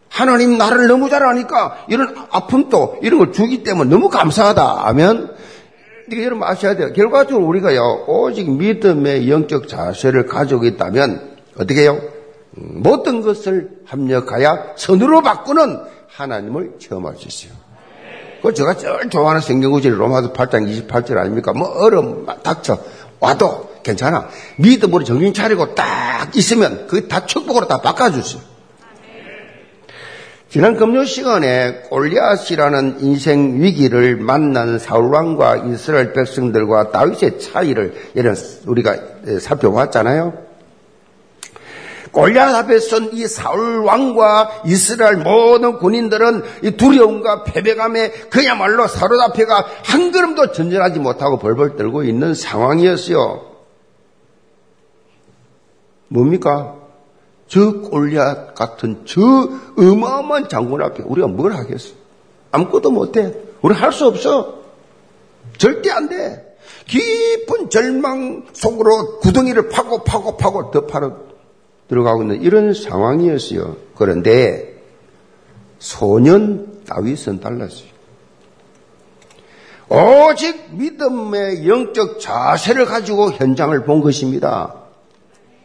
하나님 0.10 0.58
나를 0.58 0.88
너무 0.88 1.10
잘 1.10 1.24
아니까 1.24 1.86
이런 1.88 2.16
아픔도 2.30 3.00
이런 3.02 3.20
걸 3.20 3.32
주기 3.32 3.64
때문에 3.64 3.90
너무 3.90 4.10
감사하다 4.10 4.88
하면 4.88 5.36
이게 6.12 6.24
여러분 6.24 6.48
아셔야 6.48 6.76
돼요. 6.76 6.94
결과적으로 6.94 7.46
우리가요, 7.46 8.06
오직 8.08 8.50
믿음의 8.50 9.30
영적 9.30 9.68
자세를 9.68 10.26
가지고 10.26 10.66
있다면, 10.66 11.36
어떻게 11.56 11.82
해요? 11.82 12.00
음, 12.58 12.82
모든 12.82 13.22
것을 13.22 13.72
합력하여 13.86 14.76
선으로 14.78 15.22
바꾸는 15.22 15.80
하나님을 16.08 16.76
체험할 16.80 17.16
수 17.18 17.28
있어요. 17.28 17.58
그 18.42 18.54
제가 18.54 18.78
제일 18.78 19.10
좋아하는 19.10 19.42
성경구절이 19.42 19.96
로마서 19.96 20.32
8장 20.32 20.88
28절 20.88 21.18
아닙니까? 21.18 21.54
뭐 21.54 21.68
얼음 21.68 22.26
닥쳐 22.44 22.78
와도 23.20 23.70
괜찮아. 23.84 24.30
믿음으로 24.58 25.04
정신 25.04 25.34
차리고 25.34 25.76
딱 25.76 26.36
있으면 26.36 26.88
그게 26.88 27.08
다 27.08 27.26
축복으로 27.26 27.68
다 27.68 27.82
바꿔주세요. 27.82 28.42
지난 30.50 30.78
금요 30.78 31.04
시간에 31.04 31.82
골리앗이라는 31.90 33.02
인생 33.02 33.62
위기를 33.62 34.16
만난 34.16 34.80
사울왕과 34.80 35.58
이스라엘 35.68 36.14
백성들과 36.14 36.92
다윗의 36.92 37.40
차이를 37.40 37.94
우리가 38.66 38.96
살펴봤잖아요. 39.42 40.48
골리앗 42.12 42.56
앞에 42.56 42.80
선 42.80 43.12
이 43.12 43.28
사울왕과 43.28 44.64
이스라엘 44.66 45.18
모든 45.18 45.80
군인들은 45.80 46.44
이 46.64 46.72
두려움과 46.72 47.44
패배감에 47.44 48.12
그야말로 48.30 48.88
사로잡혀가 48.88 49.66
한 49.84 50.12
걸음도 50.14 50.54
전전하지 50.54 51.00
못하고 51.00 51.40
벌벌 51.40 51.76
떨고 51.76 52.04
있는 52.04 52.34
상황이었어요. 52.34 53.46
뭡니까? 56.08 56.87
저 57.48 57.80
골리앗 57.82 58.56
같은 58.56 59.04
저 59.06 59.22
어마어마한 59.78 60.50
장군 60.50 60.82
앞에 60.82 61.04
우리가 61.04 61.28
뭘 61.28 61.54
하겠어? 61.54 61.94
아무것도 62.52 62.92
못해. 62.92 63.34
우리 63.62 63.74
할 63.74 63.92
수 63.92 64.06
없어. 64.08 64.60
절대 65.58 65.90
안 65.92 66.10
돼. 66.10 66.58
깊은 66.88 67.70
절망 67.70 68.46
속으로 68.54 69.20
구덩이를 69.20 69.70
파고 69.70 70.04
파고 70.04 70.38
파고 70.38 70.72
더 70.72 70.86
파러 70.86 71.18
들어가고 71.88 72.24
있는 72.24 72.42
이런 72.42 72.74
상황이었어요. 72.74 73.78
그런데 73.96 74.82
소년 75.80 76.84
다윗은 76.86 77.40
달랐어요. 77.40 77.88
오직 79.90 80.76
믿음의 80.76 81.68
영적 81.68 82.20
자세를 82.20 82.86
가지고 82.86 83.32
현장을 83.32 83.84
본 83.86 84.02
것입니다. 84.02 84.87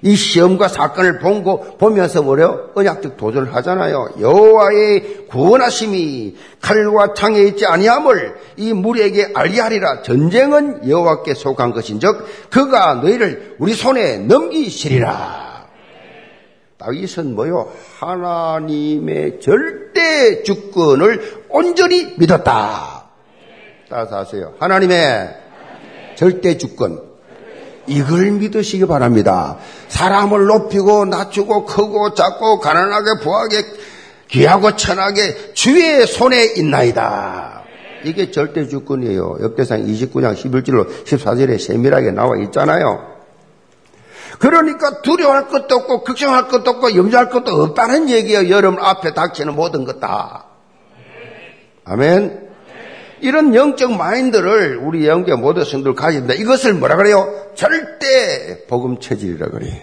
이 0.03 0.17
시험과 0.17 0.67
사건을 0.67 1.21
본고 1.21 1.79
보면서 1.79 2.23
뭐래요? 2.23 2.71
언약적 2.75 3.17
도전을 3.17 3.55
하잖아요. 3.55 4.11
여호와의 4.21 5.27
구원하심이 5.29 6.37
칼과 6.61 7.15
창에 7.15 7.41
있지 7.43 7.67
아니함을 7.67 8.35
이 8.57 8.73
무리에게 8.73 9.31
알리하리라. 9.33 10.03
전쟁은 10.03 10.89
여호와께 10.89 11.35
속한 11.35 11.73
것인즉 11.73 12.51
그가 12.51 12.95
너희를 12.95 13.57
우리 13.61 13.75
손에 13.75 14.19
넘기시리라. 14.19 15.69
다윗은 16.79 17.37
뭐요? 17.37 17.73
하나님의 18.01 19.41
절대 19.41 20.43
주권을 20.43 21.45
온전히 21.49 22.15
믿었다. 22.19 23.09
따라서 23.89 24.17
하세요. 24.17 24.55
하나님의 24.59 25.37
절대 26.17 26.59
주권. 26.59 27.12
이걸 27.87 28.31
믿으시기 28.33 28.87
바랍니다. 28.87 29.59
사람을 29.89 30.47
높이고 30.47 31.05
낮추고 31.05 31.67
크고 31.67 32.15
작고 32.15 32.61
가난하게 32.61 33.23
부하게 33.23 33.65
귀하고 34.29 34.77
천하게 34.77 35.53
주의 35.55 36.07
손에 36.07 36.55
있나이다. 36.57 37.63
이게 38.05 38.31
절대 38.31 38.67
주권이에요. 38.67 39.39
역대상 39.43 39.85
29장 39.85 40.35
11절로 40.35 41.05
14절에 41.05 41.59
세밀하게 41.61 42.13
나와 42.13 42.37
있잖아요. 42.45 43.13
그러니까 44.39 45.03
두려워할 45.03 45.49
것도 45.49 45.77
없고 45.77 46.03
걱정할 46.05 46.49
것도 46.49 46.71
없고 46.71 46.97
염려할 46.97 47.31
것도 47.31 47.63
없다는 47.63 48.09
얘기예요. 48.09 48.49
여러분 48.49 48.83
앞에 48.83 49.15
닥치는 49.15 49.55
모든 49.55 49.85
것 49.85 50.01
다. 50.01 50.47
아멘. 51.85 52.42
이런 53.23 53.55
영적 53.55 53.93
마인드를 53.93 54.79
우리 54.83 55.07
영적 55.07 55.41
모든 55.41 55.65
성도들 55.65 55.95
가진다. 55.95 56.35
이것을 56.35 56.75
뭐라 56.75 56.97
그래요? 56.97 57.33
절대 57.55 58.67
복음 58.67 58.99
체질이라 58.99 59.47
그래요. 59.47 59.77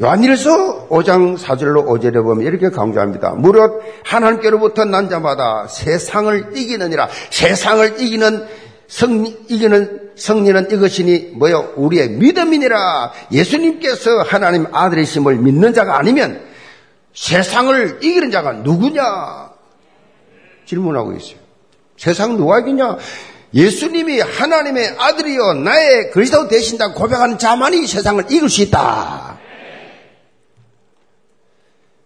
요한일서 0.00 0.88
5장 0.88 1.38
4절로 1.38 1.86
5절에 1.86 2.22
보면 2.22 2.44
이렇게 2.44 2.68
강조합니다. 2.68 3.30
무릇 3.36 3.80
하나님께로부터 4.04 4.84
난 4.84 5.08
자마다 5.08 5.66
세상을 5.68 6.56
이기느니라. 6.56 7.08
세상을 7.30 8.00
이기는 8.00 8.44
승리, 8.88 9.36
이기는 9.48 10.10
승리는 10.16 10.70
이것이니 10.70 11.32
뭐요? 11.36 11.72
우리의 11.76 12.10
믿음이니라. 12.10 13.12
예수님께서 13.32 14.22
하나님 14.22 14.66
아들이심을 14.72 15.36
믿는 15.36 15.72
자가 15.72 15.98
아니면 15.98 16.42
세상을 17.14 18.00
이기는 18.02 18.30
자가 18.30 18.52
누구냐? 18.52 19.50
질문하고 20.66 21.12
있어요. 21.12 21.43
세상 21.96 22.36
누가 22.36 22.60
이기냐? 22.60 22.98
예수님이 23.54 24.20
하나님의 24.20 24.96
아들이요 24.98 25.54
나의 25.54 26.10
그리스도 26.10 26.48
되신다 26.48 26.92
고백하는 26.92 27.38
자만이 27.38 27.86
세상을 27.86 28.24
이길 28.30 28.48
수 28.48 28.62
있다. 28.62 29.38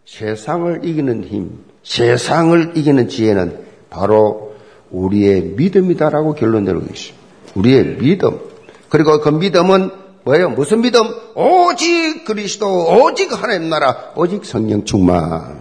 세상을 0.05 0.81
이기는 0.85 1.25
힘, 1.25 1.65
세상을 1.85 2.73
이기는 2.77 3.09
지혜는 3.09 3.65
바로 3.91 4.55
우리의 4.91 5.43
믿음이다라고 5.57 6.35
결론 6.35 6.65
내리고 6.65 6.85
있어요. 6.93 7.15
우리의 7.55 7.97
믿음. 7.99 8.41
그리고 8.89 9.21
그 9.21 9.29
믿음은 9.29 9.91
뭐예요? 10.25 10.51
무슨 10.51 10.81
믿음? 10.83 11.01
오직 11.35 12.25
그리스도, 12.27 12.67
오직 13.03 13.33
하나님 13.33 13.69
나라, 13.71 14.13
오직 14.17 14.45
성령 14.45 14.85
충만. 14.85 15.61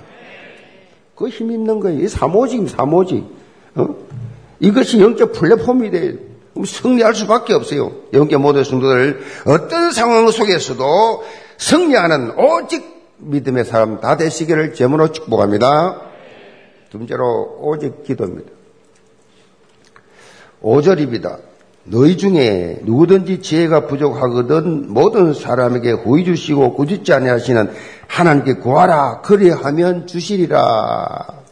그 1.15 1.29
힘 1.29 1.51
있는 1.51 1.79
거예요. 1.79 2.01
이 2.03 2.07
사모직, 2.07 2.69
사모직. 2.69 3.36
어? 3.77 3.95
이것이 4.59 4.99
영적 4.99 5.33
플랫폼이 5.33 5.91
돼요. 5.91 6.13
승리할 6.65 7.13
수밖에 7.13 7.53
없어요. 7.53 7.91
영적 8.13 8.41
모든 8.41 8.63
성도들 8.63 9.21
어떤 9.45 9.91
상황 9.91 10.29
속에서도 10.29 11.23
승리하는 11.57 12.31
오직 12.37 12.97
믿음의 13.17 13.65
사람 13.65 13.99
다 13.99 14.17
되시기를 14.17 14.73
제문으로 14.73 15.11
축복합니다. 15.11 16.01
두 16.89 16.97
번째로 16.97 17.59
오직 17.61 18.03
기도입니다. 18.03 18.51
5절입니다. 20.61 21.39
너희 21.83 22.17
중에 22.17 22.79
누구든지 22.83 23.41
지혜가 23.41 23.87
부족하거든 23.87 24.91
모든 24.91 25.33
사람에게 25.33 25.91
후히 25.91 26.25
주시고 26.25 26.73
꾸짖지 26.73 27.13
아니하시는 27.13 27.71
하나님께 28.07 28.55
구하라 28.55 29.21
그리하면 29.21 30.05
주시리라. 30.05 31.46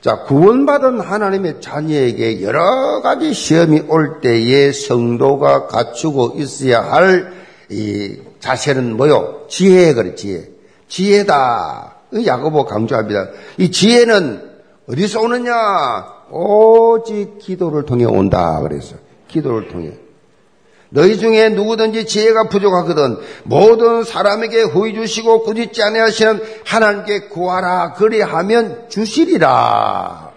자, 0.00 0.22
구원받은 0.24 1.00
하나님의 1.00 1.60
자녀에게 1.60 2.42
여러 2.42 3.00
가지 3.02 3.32
시험이 3.32 3.82
올 3.88 4.20
때에 4.20 4.72
성도가 4.72 5.66
갖추고 5.66 6.34
있어야 6.36 6.80
할 6.82 7.38
이 7.70 8.16
자세는 8.40 8.96
뭐요? 8.96 9.46
지혜 9.48 9.92
그래 9.92 10.14
지혜. 10.14 10.48
지혜다. 10.88 11.96
야고보 12.24 12.64
강조합니다. 12.64 13.28
이 13.58 13.70
지혜는 13.70 14.42
어디서 14.88 15.20
오느냐? 15.20 15.52
오직 16.30 17.38
기도를 17.38 17.84
통해 17.84 18.04
온다 18.04 18.60
그랬어. 18.60 18.96
기도를 19.28 19.68
통해. 19.68 19.92
너희 20.90 21.18
중에 21.18 21.50
누구든지 21.50 22.06
지혜가 22.06 22.48
부족하거든 22.48 23.18
모든 23.44 24.04
사람에게 24.04 24.62
후이 24.62 24.94
주시고 24.94 25.42
꾸짖지 25.42 25.82
아니하시는 25.82 26.40
하나님께 26.64 27.28
구하라 27.28 27.92
그리하면 27.94 28.88
주시리라. 28.88 30.32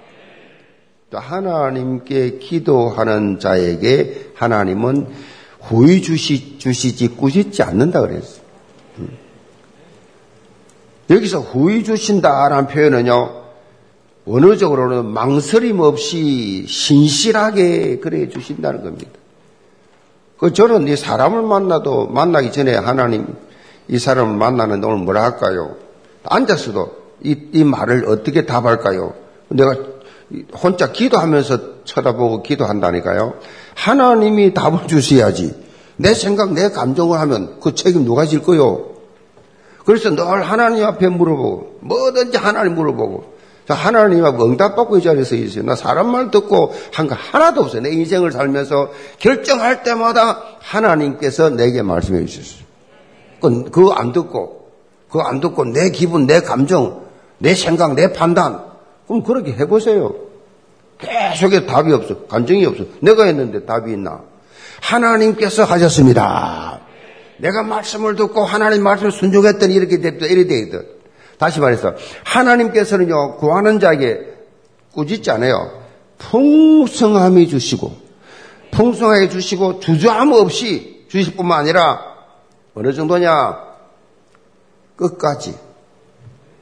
또 1.09 1.19
하나님께 1.19 2.39
기도하는 2.39 3.39
자에게 3.39 4.31
하나님은 4.35 5.07
후이 5.61 6.01
주시, 6.01 6.57
주시지 6.57 7.09
꾸짖지 7.09 7.63
않는다 7.63 8.01
그랬어. 8.01 8.41
음. 8.99 9.09
여기서 11.09 11.39
후이 11.39 11.83
주신다라는 11.83 12.67
표현은요, 12.67 13.41
원어적으로는 14.25 15.05
망설임 15.05 15.79
없이 15.79 16.65
신실하게 16.67 17.99
그래 17.99 18.29
주신다는 18.29 18.83
겁니다. 18.83 19.20
그 20.41 20.51
저는 20.51 20.87
이 20.87 20.95
사람을 20.95 21.43
만나도 21.43 22.07
만나기 22.07 22.51
전에 22.51 22.75
하나님 22.75 23.27
이 23.87 23.99
사람을 23.99 24.35
만나는데 24.37 24.87
오늘 24.87 24.97
뭐라 24.97 25.21
할까요? 25.21 25.75
앉았어도 26.23 26.95
이, 27.23 27.37
이 27.53 27.63
말을 27.63 28.05
어떻게 28.07 28.47
답할까요? 28.47 29.13
내가 29.49 29.75
혼자 30.57 30.91
기도하면서 30.91 31.83
쳐다보고 31.83 32.41
기도한다니까요. 32.41 33.35
하나님이 33.75 34.55
답을 34.55 34.87
주셔야지. 34.87 35.53
내 35.97 36.15
생각, 36.15 36.53
내 36.53 36.69
감정을 36.71 37.19
하면 37.19 37.59
그 37.61 37.75
책임 37.75 38.03
누가 38.03 38.25
질 38.25 38.41
거요? 38.41 38.93
그래서 39.85 40.09
늘 40.09 40.41
하나님 40.41 40.85
앞에 40.85 41.07
물어보고, 41.09 41.79
뭐든지 41.81 42.37
하나님 42.37 42.73
물어보고, 42.73 43.35
하나님하고 43.73 44.45
응답받고 44.45 44.97
이 44.97 45.01
자리에 45.01 45.23
서 45.23 45.35
있어요. 45.35 45.63
나 45.63 45.75
사람 45.75 46.09
말 46.11 46.31
듣고 46.31 46.73
한 46.93 47.07
거 47.07 47.15
하나도 47.15 47.61
없어요. 47.61 47.81
내 47.81 47.89
인생을 47.91 48.31
살면서 48.31 48.91
결정할 49.19 49.83
때마다 49.83 50.41
하나님께서 50.59 51.49
내게 51.49 51.81
말씀해 51.81 52.25
주셨어요. 52.25 52.65
그거 53.41 53.91
안 53.93 54.11
듣고, 54.13 54.69
그거 55.09 55.21
안 55.23 55.39
듣고 55.39 55.65
내 55.65 55.89
기분, 55.89 56.27
내 56.27 56.41
감정, 56.41 57.05
내 57.39 57.55
생각, 57.55 57.95
내 57.95 58.13
판단. 58.13 58.63
그럼 59.07 59.23
그렇게 59.23 59.51
해보세요. 59.53 60.13
계속해 60.99 61.65
답이 61.65 61.91
없어. 61.91 62.25
감정이 62.27 62.65
없어. 62.65 62.83
내가 63.01 63.25
했는데 63.25 63.65
답이 63.65 63.91
있나? 63.91 64.21
하나님께서 64.81 65.63
하셨습니다. 65.63 66.79
내가 67.37 67.63
말씀을 67.63 68.15
듣고 68.15 68.43
하나님 68.45 68.83
말씀을 68.83 69.11
순종했더니 69.11 69.73
이렇게 69.73 69.99
됐다, 69.99 70.27
이래 70.27 70.45
되거든. 70.45 71.00
다시 71.41 71.59
말해서 71.59 71.95
하나님께서는요 72.23 73.37
구하는 73.37 73.79
자에게 73.79 74.31
꾸짖지 74.91 75.31
않아요. 75.31 75.81
풍성함이 76.19 77.47
주시고 77.47 77.91
풍성하게 78.69 79.29
주시고 79.29 79.79
주저함 79.79 80.33
없이 80.33 81.07
주실 81.09 81.35
뿐만 81.35 81.61
아니라 81.61 81.99
어느 82.75 82.93
정도냐 82.93 83.57
끝까지 84.95 85.55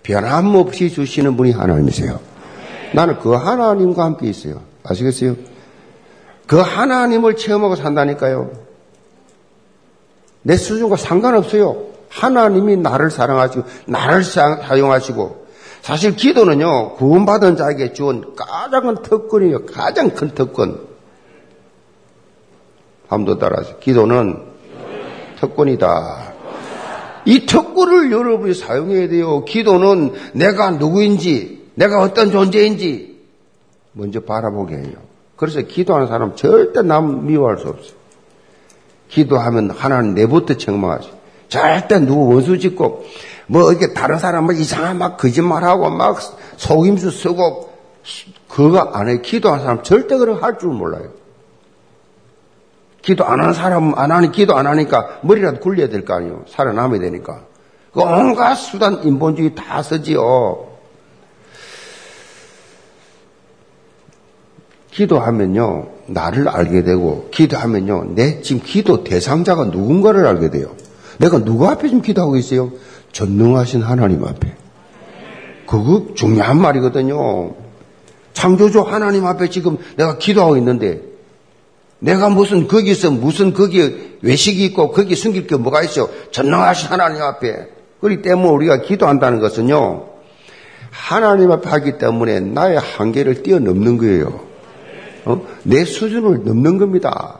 변함 0.01 0.55
없이 0.55 0.89
주시는 0.89 1.35
분이 1.35 1.51
하나님이세요. 1.51 2.17
나는 2.93 3.19
그 3.19 3.33
하나님과 3.33 4.05
함께 4.05 4.29
있어요. 4.29 4.61
아시겠어요? 4.83 5.35
그 6.47 6.57
하나님을 6.57 7.35
체험하고 7.35 7.75
산다니까요. 7.75 8.51
내 10.41 10.55
수준과 10.55 10.95
상관없어요. 10.95 11.89
하나님이 12.09 12.77
나를 12.77 13.11
사랑하시고 13.11 13.63
나를 13.85 14.23
사용하시고 14.23 15.47
사실 15.81 16.15
기도는요 16.15 16.95
구원받은 16.95 17.55
자에게 17.55 17.93
주은 17.93 18.35
가장 18.35 18.81
큰 18.81 19.01
특권이에요. 19.01 19.65
가장 19.65 20.09
큰 20.09 20.29
특권. 20.35 20.87
함도 23.07 23.39
따라서 23.39 23.79
기도는 23.79 24.45
특권이다. 25.39 26.33
이 27.25 27.45
특권을 27.45 28.11
여러분이 28.11 28.53
사용해야 28.53 29.07
돼요. 29.07 29.43
기도는 29.45 30.13
내가 30.33 30.71
누구인지, 30.71 31.71
내가 31.75 32.01
어떤 32.01 32.31
존재인지 32.31 33.19
먼저 33.93 34.19
바라보게 34.21 34.75
해요. 34.75 34.93
그래서 35.35 35.61
기도하는 35.61 36.07
사람 36.07 36.35
절대 36.35 36.81
남 36.81 37.25
미워할 37.25 37.57
수 37.57 37.67
없어요. 37.69 37.97
기도하면 39.07 39.71
하나님 39.71 40.13
내부터 40.13 40.55
책망하죠. 40.55 41.18
절대 41.49 41.99
누구 41.99 42.27
원수 42.33 42.57
짓고 42.57 43.03
뭐 43.47 43.71
이렇게 43.71 43.93
다른 43.93 44.17
사람을 44.19 44.55
이상한 44.57 44.97
막 44.97 45.17
거짓말하고 45.17 45.89
막 45.89 46.19
속임수 46.57 47.11
쓰고 47.11 47.69
그거 48.47 48.79
안 48.79 49.09
해. 49.09 49.21
기도하는 49.21 49.63
사람 49.63 49.83
절대 49.83 50.17
그런 50.17 50.41
할 50.41 50.57
줄 50.57 50.69
몰라요. 50.69 51.11
기도 53.01 53.25
안 53.25 53.39
하는 53.39 53.53
사람, 53.53 53.97
안 53.97 54.11
하니, 54.11 54.31
기도 54.31 54.55
안 54.55 54.67
하니까 54.67 55.19
머리라도 55.21 55.59
굴려야 55.61 55.87
될 55.87 56.03
거 56.03 56.15
아니에요. 56.15 56.43
살아남아야 56.49 56.99
되니까. 56.99 57.43
그 57.93 58.01
온갖 58.01 58.55
수단, 58.55 59.03
인본주의 59.03 59.55
다 59.55 59.81
쓰지요. 59.81 60.67
기도하면요, 64.91 65.87
나를 66.07 66.49
알게 66.49 66.83
되고, 66.83 67.29
기도하면요, 67.31 68.15
내 68.15 68.41
지금 68.41 68.61
기도 68.63 69.03
대상자가 69.03 69.65
누군가를 69.65 70.25
알게 70.25 70.49
돼요. 70.49 70.75
내가 71.19 71.43
누구 71.43 71.67
앞에 71.67 71.87
지금 71.89 72.01
기도하고 72.01 72.37
있어요? 72.37 72.71
전능하신 73.11 73.81
하나님 73.81 74.23
앞에. 74.23 74.55
그거 75.67 76.07
중요한 76.15 76.59
말이거든요. 76.59 77.53
창조주 78.33 78.81
하나님 78.81 79.25
앞에 79.25 79.49
지금 79.49 79.77
내가 79.97 80.17
기도하고 80.17 80.55
있는데 80.57 81.01
내가 81.99 82.29
무슨 82.29 82.67
거기서 82.67 83.11
무슨 83.11 83.53
거기에 83.53 84.17
외식이 84.21 84.63
있고 84.65 84.91
거기 84.91 85.15
숨길 85.15 85.45
게 85.45 85.57
뭐가 85.57 85.83
있어? 85.83 86.09
전능하신 86.31 86.89
하나님 86.89 87.21
앞에. 87.21 87.67
그렇기 87.99 88.21
때문에 88.21 88.49
우리가 88.49 88.81
기도한다는 88.81 89.39
것은요. 89.41 90.05
하나님 90.89 91.51
앞에 91.51 91.69
하기 91.69 91.97
때문에 91.97 92.39
나의 92.39 92.79
한계를 92.79 93.43
뛰어넘는 93.43 93.97
거예요. 93.97 94.39
어? 95.25 95.45
내 95.63 95.83
수준을 95.83 96.45
넘는 96.45 96.77
겁니다. 96.77 97.38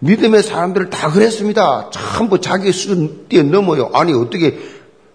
믿음의 0.00 0.42
사람들을 0.42 0.90
다 0.90 1.10
그랬습니다. 1.10 1.90
전부 1.90 2.40
자기 2.40 2.72
수준 2.72 3.26
뛰어넘어요. 3.28 3.90
아니 3.94 4.12
어떻게 4.12 4.58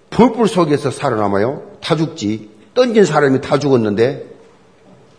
불불 0.09 0.47
속에서 0.47 0.91
살아남아요? 0.91 1.63
타 1.81 1.95
죽지. 1.95 2.49
던진 2.73 3.05
사람이 3.05 3.41
다 3.41 3.59
죽었는데 3.59 4.25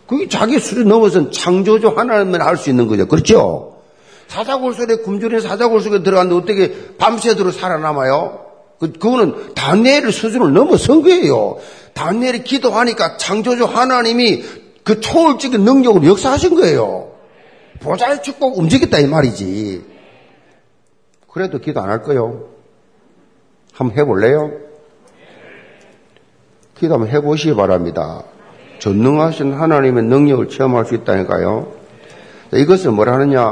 그게 0.06 0.28
자기 0.28 0.58
수준 0.58 0.88
넘어선 0.88 1.32
창조주 1.32 1.88
하나님만 1.88 2.42
할 2.42 2.56
수 2.56 2.68
있는 2.68 2.88
거죠. 2.88 3.06
그렇죠? 3.06 3.78
사자골 4.28 4.74
속에 4.74 4.96
굶주린 4.96 5.40
사자골 5.40 5.80
속에 5.80 6.02
들어갔는데 6.02 6.42
어떻게 6.42 6.96
밤새도록 6.98 7.52
살아남아요? 7.54 8.40
그, 8.80 8.92
그거는 8.92 9.54
단내를 9.54 10.12
수준을 10.12 10.52
넘어선 10.52 11.02
거예요. 11.02 11.58
단내를 11.94 12.44
기도하니까 12.44 13.16
창조주 13.16 13.64
하나님이 13.64 14.42
그 14.82 15.00
초월적인 15.00 15.62
능력으로 15.64 16.06
역사하신 16.06 16.54
거예요. 16.56 17.13
보좌의 17.84 18.22
축복 18.22 18.58
움직였다 18.58 18.98
이 18.98 19.06
말이지. 19.06 19.84
그래도 21.30 21.58
기도 21.58 21.80
안 21.82 21.90
할 21.90 22.02
거요. 22.02 22.46
한번 23.72 23.98
해볼래요? 23.98 24.50
기도 26.78 26.94
한번 26.94 27.10
해보시기 27.10 27.54
바랍니다. 27.54 28.22
전능하신 28.78 29.52
하나님의 29.54 30.04
능력을 30.04 30.48
체험할 30.48 30.86
수 30.86 30.94
있다니까요. 30.94 31.72
이것을 32.52 32.90
뭐라 32.92 33.14
하느냐? 33.14 33.42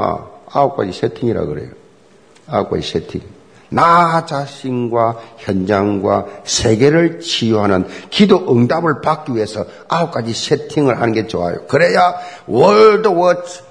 아홉 0.49 0.75
가지 0.77 0.91
세팅이라 0.91 1.45
그래요. 1.45 1.69
아홉 2.47 2.69
가지 2.69 2.89
세팅. 2.89 3.21
나 3.69 4.25
자신과 4.25 5.19
현장과 5.37 6.27
세계를 6.43 7.19
치유하는 7.21 7.87
기도 8.11 8.55
응답을 8.55 9.01
받기 9.01 9.33
위해서 9.35 9.65
아홉 9.87 10.11
가지 10.11 10.31
세팅을 10.33 11.01
하는 11.01 11.13
게 11.13 11.27
좋아요. 11.27 11.65
그래야 11.67 12.13
월드 12.45 13.07
워치 13.07 13.61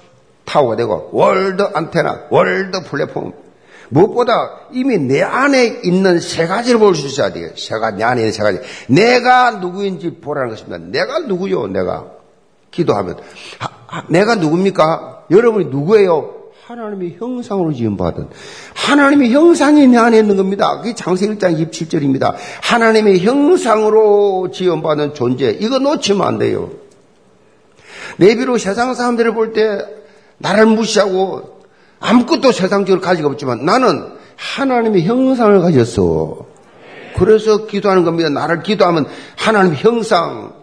타워가 0.45 0.75
되고 0.75 1.09
world 1.11 1.63
안테나, 1.73 2.23
world 2.29 2.83
플랫폼 2.83 3.33
무엇보다 3.89 4.67
이미 4.71 4.97
내 4.97 5.21
안에 5.21 5.81
있는 5.83 6.19
세 6.19 6.47
가지를 6.47 6.79
볼 6.79 6.95
수 6.95 7.05
있어야 7.05 7.31
돼요. 7.31 7.49
세 7.55 7.77
가지, 7.77 7.97
내 7.97 8.03
안에 8.03 8.21
있는 8.21 8.31
세 8.33 8.41
가지. 8.41 8.59
내가 8.87 9.51
누구인지 9.51 10.15
보라는 10.19 10.49
것입니다. 10.49 10.77
내가 10.79 11.19
누구요, 11.19 11.67
내가. 11.67 12.07
기도하면. 12.71 13.17
하, 13.59 13.69
하, 13.85 14.03
내가 14.09 14.35
누굽니까? 14.35 15.25
여러분이 15.29 15.65
누구예요? 15.65 16.33
하나님의 16.65 17.17
형상으로 17.19 17.71
지음받은. 17.73 18.29
하나님의 18.73 19.31
형상이 19.31 19.85
내 19.85 19.97
안에 19.97 20.17
있는 20.19 20.37
겁니다. 20.37 20.77
그게 20.79 20.95
창세기 20.95 21.35
1장 21.35 21.69
27절입니다. 21.69 22.33
하나님의 22.63 23.19
형상으로 23.19 24.49
지음받은 24.51 25.13
존재. 25.13 25.51
이거 25.59 25.77
놓치면 25.77 26.25
안 26.25 26.39
돼요. 26.39 26.71
내비로 28.17 28.57
세상 28.57 28.95
사람들을 28.95 29.33
볼 29.35 29.53
때 29.53 29.85
나를 30.43 30.65
무시하고 30.65 31.61
아무것도 31.99 32.51
세상적으로 32.51 33.01
가지고 33.01 33.29
없지만 33.29 33.65
나는 33.65 34.11
하나님의 34.35 35.03
형상을 35.03 35.61
가졌어. 35.61 36.45
그래서 37.17 37.65
기도하는 37.65 38.03
겁니다. 38.03 38.29
나를 38.29 38.61
기도하면 38.61 39.05
하나님 39.37 39.73
형상. 39.75 40.53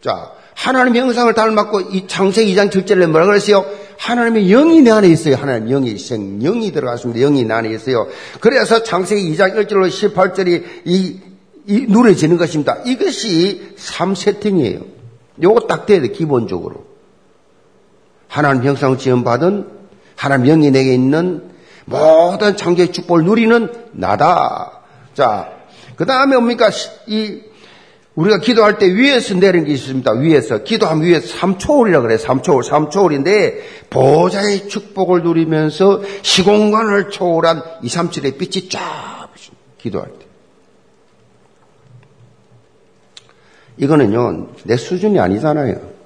자, 0.00 0.32
하나님 0.54 0.96
형상을 0.96 1.32
닮았고 1.34 1.80
이 1.92 2.06
창세기 2.06 2.54
2장 2.54 2.70
7절에 2.70 3.06
뭐라 3.06 3.26
그랬어요? 3.26 3.66
하나님의 3.98 4.48
영이 4.48 4.80
내 4.80 4.90
안에 4.90 5.08
있어요. 5.08 5.34
하나님 5.36 5.68
영이 5.68 5.98
생영이 5.98 6.72
들어갔습니다. 6.72 7.20
영이 7.20 7.44
내 7.44 7.52
안에 7.52 7.70
있어요. 7.74 8.06
그래서 8.40 8.82
창세기 8.82 9.36
2장 9.36 9.56
1절로 9.56 9.88
18절이 9.88 10.64
이, 10.86 11.20
이 11.66 11.86
누려지는 11.86 12.38
것입니다. 12.38 12.78
이것이 12.86 13.74
3세팅이에요. 13.76 14.86
요거 15.42 15.66
딱 15.66 15.84
돼야 15.84 16.00
돼, 16.00 16.08
기본적으로. 16.08 16.89
하나님 18.30 18.62
형상을 18.62 18.96
지음 18.96 19.24
받은 19.24 19.66
하나님 20.14 20.46
영이 20.46 20.70
내게 20.70 20.94
있는 20.94 21.50
모든 21.84 22.56
창조의 22.56 22.92
축복을 22.92 23.24
누리는 23.24 23.72
나다. 23.90 24.82
자, 25.14 25.50
그 25.96 26.06
다음에 26.06 26.36
뭡니까? 26.36 26.70
이 27.08 27.40
우리가 28.14 28.38
기도할 28.38 28.78
때 28.78 28.86
위에서 28.86 29.34
내리는 29.34 29.66
게 29.66 29.72
있습니다. 29.72 30.12
위에서. 30.12 30.62
기도하면 30.62 31.04
위에서 31.04 31.36
3초월이라 31.38 32.02
그래. 32.02 32.16
3초월. 32.16 32.62
3초월인데 32.62 33.90
보좌의 33.90 34.68
축복을 34.68 35.22
누리면서 35.22 36.02
시공간을 36.22 37.10
초월한 37.10 37.62
2, 37.82 37.88
3, 37.88 38.10
7의 38.10 38.38
빛이 38.38 38.68
쫙 38.68 39.28
기도할 39.78 40.08
때. 40.08 40.26
이거는요, 43.78 44.48
내 44.64 44.76
수준이 44.76 45.18
아니잖아요. 45.18 45.99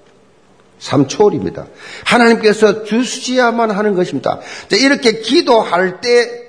3초월입니다. 0.81 1.67
하나님께서 2.05 2.85
주시야만 2.85 3.71
하는 3.71 3.95
것입니다. 3.95 4.41
이렇게 4.73 5.21
기도할 5.21 6.01
때 6.01 6.45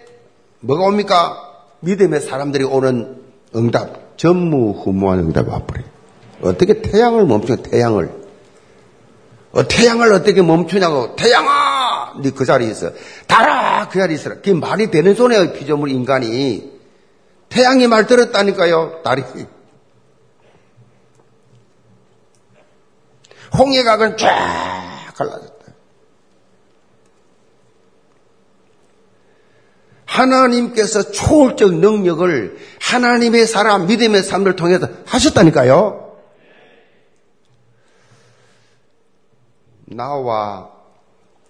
뭐가 0.59 0.83
옵니까? 0.85 1.41
믿음의 1.81 2.21
사람들이 2.21 2.63
오는 2.63 3.21
응답. 3.55 4.17
전무후무한 4.17 5.19
응답이 5.19 5.49
와버려요. 5.49 5.85
어떻게 6.41 6.81
태양을 6.81 7.25
멈춰, 7.25 7.57
태양을. 7.57 8.09
어, 9.51 9.67
태양을 9.67 10.11
어떻게 10.13 10.41
멈추냐고. 10.41 11.15
태양아! 11.15 12.13
네 12.21 12.31
그 12.31 12.45
자리에 12.45 12.69
있어. 12.71 12.91
달아! 13.27 13.89
그 13.89 13.99
자리에 13.99 14.15
있어라. 14.15 14.35
그게 14.35 14.53
말이 14.53 14.89
되는 14.91 15.15
소리예요, 15.15 15.53
피조물 15.53 15.91
인간이. 15.91 16.71
태양이 17.49 17.87
말 17.87 18.05
들었다니까요, 18.07 19.01
달이. 19.03 19.23
홍해각은 23.57 24.17
쫙 24.17 25.13
갈라졌다. 25.15 25.55
하나님께서 30.05 31.11
초월적 31.11 31.75
능력을 31.75 32.57
하나님의 32.81 33.47
사람, 33.47 33.87
믿음의 33.87 34.23
삶을 34.23 34.55
통해서 34.55 34.87
하셨다니까요. 35.05 36.15
나와 39.87 40.69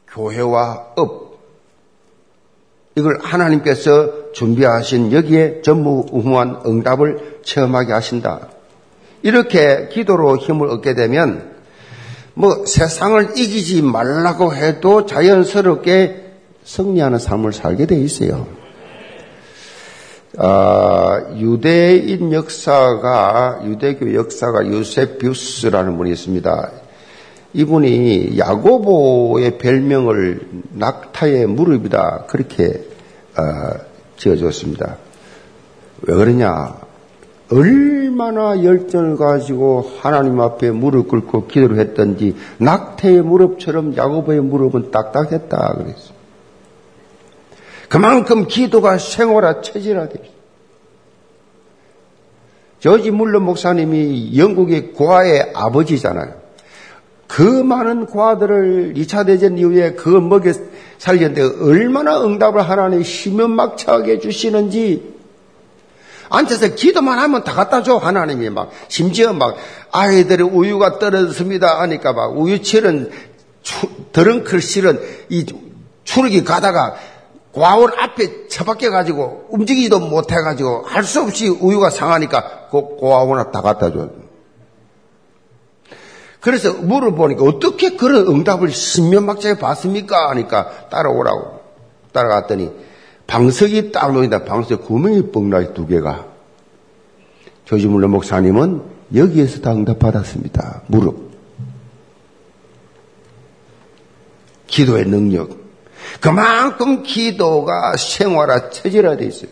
교회와 0.08 0.94
업, 0.96 1.40
이걸 2.96 3.20
하나님께서 3.22 4.32
준비하신 4.32 5.12
여기에 5.12 5.62
전무후무한 5.62 6.62
응답을 6.66 7.42
체험하게 7.44 7.94
하신다. 7.94 8.50
이렇게 9.22 9.90
기도로 9.90 10.38
힘을 10.38 10.70
얻게 10.70 10.94
되면 10.94 11.55
뭐 12.36 12.66
세상을 12.66 13.38
이기지 13.38 13.82
말라고 13.82 14.54
해도 14.54 15.06
자연스럽게 15.06 16.26
승리하는 16.66 17.18
삶을 17.18 17.54
살게 17.54 17.86
돼 17.86 17.98
있어요. 17.98 18.48
아, 20.38 21.34
유대인 21.38 22.34
역사가 22.34 23.62
유대교 23.64 24.14
역사가 24.14 24.68
유세비우스라는 24.68 25.98
분이 25.98 26.12
있습니다. 26.12 26.72
이분이 27.54 28.38
야고보의 28.38 29.58
별명을 29.58 30.42
낙타의 30.74 31.48
무릎이다 31.48 32.26
그렇게 32.28 32.84
어, 33.38 33.80
지어줬습니다. 34.18 34.98
왜 36.02 36.16
그러냐? 36.16 36.85
얼마나 37.52 38.64
열정을 38.64 39.18
가지고 39.18 39.92
하나님 40.00 40.40
앞에 40.40 40.72
무릎 40.72 41.10
꿇고 41.10 41.48
기도를 41.48 41.80
했던지 41.80 42.36
낙태의 42.58 43.22
무릎처럼 43.22 43.96
야고보의 43.96 44.42
무릎은 44.42 44.92
딱딱했다 44.92 45.76
그랬어. 45.78 46.14
그만큼 47.88 48.48
기도가 48.48 48.98
생활화 48.98 49.62
체질화돼. 49.62 50.32
저지 52.80 53.12
물론 53.12 53.44
목사님이 53.44 54.38
영국의 54.38 54.94
고아의 54.94 55.52
아버지잖아요. 55.54 56.34
그 57.28 57.42
많은 57.42 58.06
고아들을 58.06 58.94
2차 58.96 59.26
대전 59.26 59.58
이후에 59.58 59.94
그 59.94 60.10
먹여 60.10 60.54
살렸는데 60.98 61.64
얼마나 61.64 62.24
응답을 62.24 62.62
하나님 62.62 63.04
심연막차게 63.04 64.20
주시는지 64.20 65.15
앉아서 66.30 66.76
기도만 66.76 67.20
하면 67.20 67.44
다 67.44 67.54
갖다 67.54 67.84
줘 67.84 67.98
하나님이 67.98 68.50
막 68.50 68.72
심지어 68.88 69.34
막 69.34 69.56
아이들의 69.92 70.48
우유가 70.48 71.00
떨어졌습니다 71.00 71.82
하니까 71.82 72.14
막 72.14 72.38
우유철은 72.38 73.12
드렁클 74.12 74.62
실은 74.62 75.00
이 75.30 75.46
추르기 76.04 76.44
가다가 76.44 76.96
과원 77.54 77.94
앞에 77.98 78.48
처박혀 78.48 78.92
가지고 78.92 79.46
움직이지도 79.50 80.00
못해 80.00 80.36
가지고 80.36 80.84
할 80.86 81.04
수 81.04 81.22
없이 81.22 81.48
우유가 81.48 81.90
상하니까 81.90 82.68
그 82.70 82.82
고아원 82.98 83.52
다 83.52 83.62
갖다 83.62 83.92
줘. 83.92 84.10
그래서 86.42 86.74
물어보니까 86.74 87.44
어떻게 87.44 87.96
그런 87.96 88.28
응답을 88.28 88.70
신면막차에 88.70 89.58
받습니까? 89.58 90.30
하니까 90.30 90.90
따라오라고 90.90 91.62
따라갔더니 92.12 92.72
방석이 93.28 93.92
딱 93.92 94.14
놓인다. 94.14 94.44
방석에 94.44 94.84
구멍이 94.84 95.32
뻥나요, 95.32 95.74
두 95.74 95.88
개가. 95.88 96.26
조지물러 97.66 98.08
목사님은 98.08 98.84
여기에서 99.16 99.62
다 99.62 99.74
응답받았습니다. 99.74 100.84
무릎. 100.88 101.32
기도의 104.68 105.06
능력. 105.06 105.58
그만큼 106.20 107.04
기도가 107.04 107.98
생활화, 107.98 108.70
체질화되어 108.70 109.28
있어요. 109.28 109.50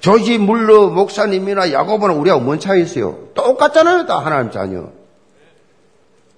조지 0.00 0.38
물러 0.38 0.88
목사님이나 0.88 1.72
야고보는 1.72 2.16
우리하고 2.16 2.42
뭔 2.42 2.58
차이 2.58 2.82
있어요? 2.82 3.28
똑같잖아요, 3.34 4.06
다 4.06 4.18
하나님 4.18 4.50
자녀. 4.50 4.88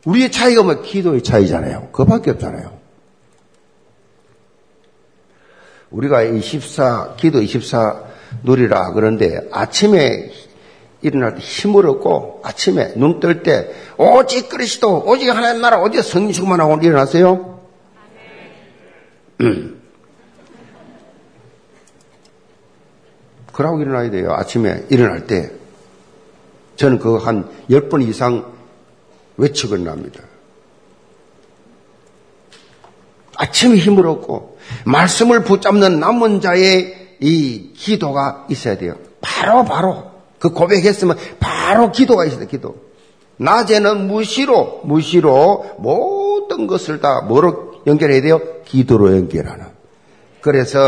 우리의 0.04 0.32
차이가 0.32 0.62
뭐 0.62 0.82
기도의 0.82 1.22
차이잖아요. 1.22 1.90
그밖에 1.92 2.32
없잖아요. 2.32 2.81
우리가 5.92 6.22
24, 6.22 7.14
기도 7.16 7.40
24 7.42 8.00
누리라 8.42 8.92
그런데 8.92 9.46
아침에 9.52 10.30
일어날 11.02 11.34
때 11.34 11.40
힘을 11.40 11.86
얻고 11.86 12.40
아침에 12.44 12.94
눈 12.96 13.20
뜰 13.20 13.42
때 13.42 13.70
오직 13.98 14.48
그리스도 14.48 15.02
오직 15.06 15.28
하나님 15.28 15.60
나라 15.60 15.80
어디에 15.80 16.00
성신만 16.02 16.60
하고 16.60 16.78
일어나세요? 16.82 17.60
음. 19.40 19.82
그러고 23.52 23.80
일어나야 23.82 24.10
돼요. 24.10 24.32
아침에 24.32 24.86
일어날 24.88 25.26
때. 25.26 25.50
저는 26.76 26.98
그거 26.98 27.18
한 27.18 27.50
10번 27.68 28.08
이상 28.08 28.50
외치고 29.36 29.76
일어납니다. 29.76 30.20
아침에 33.36 33.76
힘을 33.76 34.06
얻고 34.06 34.58
말씀을 34.84 35.44
붙잡는 35.44 36.00
남은 36.00 36.40
자의 36.40 37.16
이 37.20 37.72
기도가 37.74 38.46
있어야 38.50 38.76
돼요. 38.76 38.96
바로 39.20 39.64
바로 39.64 40.10
그 40.38 40.50
고백했으면 40.50 41.16
바로 41.38 41.92
기도가 41.92 42.24
있어야 42.24 42.40
돼요. 42.40 42.48
기도. 42.48 42.76
낮에는 43.36 44.08
무시로 44.08 44.82
무시로 44.84 45.76
모든 45.78 46.66
것을 46.66 47.00
다 47.00 47.22
뭐로 47.22 47.82
연결해야 47.86 48.20
돼요? 48.22 48.40
기도로 48.64 49.16
연결하는. 49.16 49.66
그래서 50.40 50.80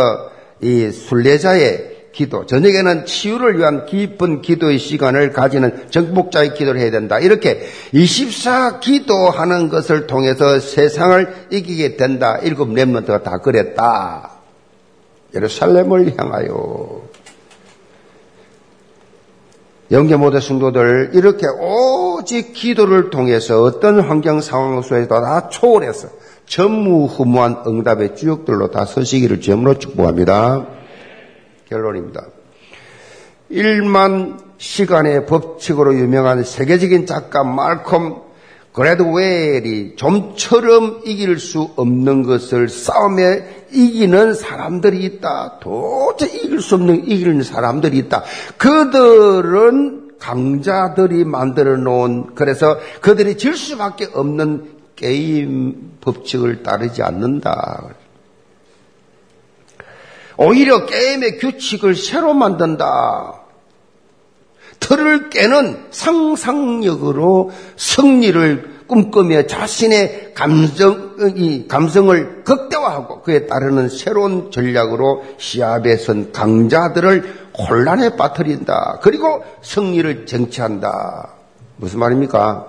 이 0.60 0.90
순례자의 0.90 1.93
기도, 2.14 2.46
저녁에는 2.46 3.06
치유를 3.06 3.58
위한 3.58 3.86
깊은 3.86 4.40
기도의 4.40 4.78
시간을 4.78 5.32
가지는 5.32 5.90
정복자의 5.90 6.54
기도를 6.54 6.80
해야 6.80 6.92
된다. 6.92 7.18
이렇게 7.18 7.60
24 7.92 8.78
기도하는 8.78 9.68
것을 9.68 10.06
통해서 10.06 10.60
세상을 10.60 11.48
이기게 11.50 11.96
된다. 11.96 12.38
일곱 12.40 12.72
렘런트가 12.72 13.24
다 13.24 13.38
그랬다. 13.38 14.30
예루살렘을 15.34 16.14
향하여. 16.16 17.02
영계 19.90 20.16
모든 20.16 20.40
성도들 20.40 21.10
이렇게 21.14 21.46
오직 21.48 22.52
기도를 22.52 23.10
통해서 23.10 23.62
어떤 23.62 24.00
환경 24.00 24.40
상황 24.40 24.80
속에서도 24.82 25.20
다 25.20 25.48
초월해서 25.48 26.08
전무후무한 26.46 27.64
응답의 27.66 28.14
주역들로 28.14 28.70
다 28.70 28.84
서시기를 28.84 29.40
제물로 29.40 29.78
축복합니다. 29.78 30.83
결론입니다. 31.74 32.26
1만 33.50 34.38
시간의 34.58 35.26
법칙으로 35.26 35.96
유명한 35.96 36.44
세계적인 36.44 37.06
작가 37.06 37.42
말콤 37.42 38.22
그레드웨일이 38.72 39.94
좀처럼 39.96 41.02
이길 41.04 41.38
수 41.38 41.70
없는 41.76 42.24
것을 42.24 42.68
싸움에 42.68 43.66
이기는 43.70 44.34
사람들이 44.34 45.04
있다. 45.04 45.58
도저히 45.60 46.44
이길 46.44 46.60
수 46.60 46.74
없는 46.76 47.06
이기는 47.06 47.42
사람들이 47.42 47.98
있다. 47.98 48.24
그들은 48.56 50.14
강자들이 50.18 51.24
만들어 51.24 51.76
놓은 51.76 52.34
그래서 52.34 52.78
그들이 53.00 53.36
질 53.36 53.56
수밖에 53.56 54.08
없는 54.12 54.70
게임 54.96 55.98
법칙을 56.00 56.62
따르지 56.62 57.02
않는다. 57.02 57.94
오히려 60.36 60.86
게임의 60.86 61.38
규칙을 61.38 61.94
새로 61.94 62.34
만든다. 62.34 63.40
틀을 64.80 65.30
깨는 65.30 65.86
상상력으로 65.90 67.50
승리를 67.76 68.74
꿈꾸며 68.86 69.46
자신의 69.46 70.34
감정, 70.34 71.14
이 71.36 71.66
감성을 71.66 72.44
극대화하고 72.44 73.22
그에 73.22 73.46
따르는 73.46 73.88
새로운 73.88 74.50
전략으로 74.50 75.24
시합에 75.38 75.96
선 75.96 76.32
강자들을 76.32 77.44
혼란에 77.56 78.16
빠뜨린다. 78.16 78.98
그리고 79.00 79.42
승리를 79.62 80.26
쟁취한다. 80.26 81.30
무슨 81.76 82.00
말입니까? 82.00 82.66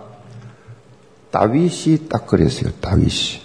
다윗이 1.31 2.07
딱 2.09 2.27
그랬어요. 2.27 2.71
다윗이. 2.79 3.41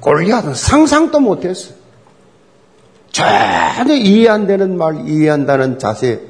골리앗은 0.00 0.54
상상도 0.54 1.18
못했어. 1.18 1.74
전혀 3.10 3.94
이해 3.94 4.28
안 4.28 4.46
되는 4.46 4.76
말, 4.76 5.08
이해한다는 5.08 5.78
자세. 5.78 6.20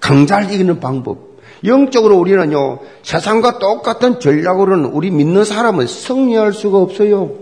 강자를 0.00 0.52
이기는 0.52 0.80
방법. 0.80 1.28
영적으로 1.64 2.16
우리는요, 2.18 2.78
세상과 3.02 3.58
똑같은 3.58 4.20
전략으로는 4.20 4.86
우리 4.86 5.10
믿는 5.10 5.44
사람은 5.44 5.86
승리할 5.86 6.52
수가 6.52 6.78
없어요. 6.78 7.32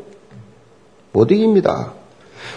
못 1.12 1.31
이깁니다. 1.31 1.93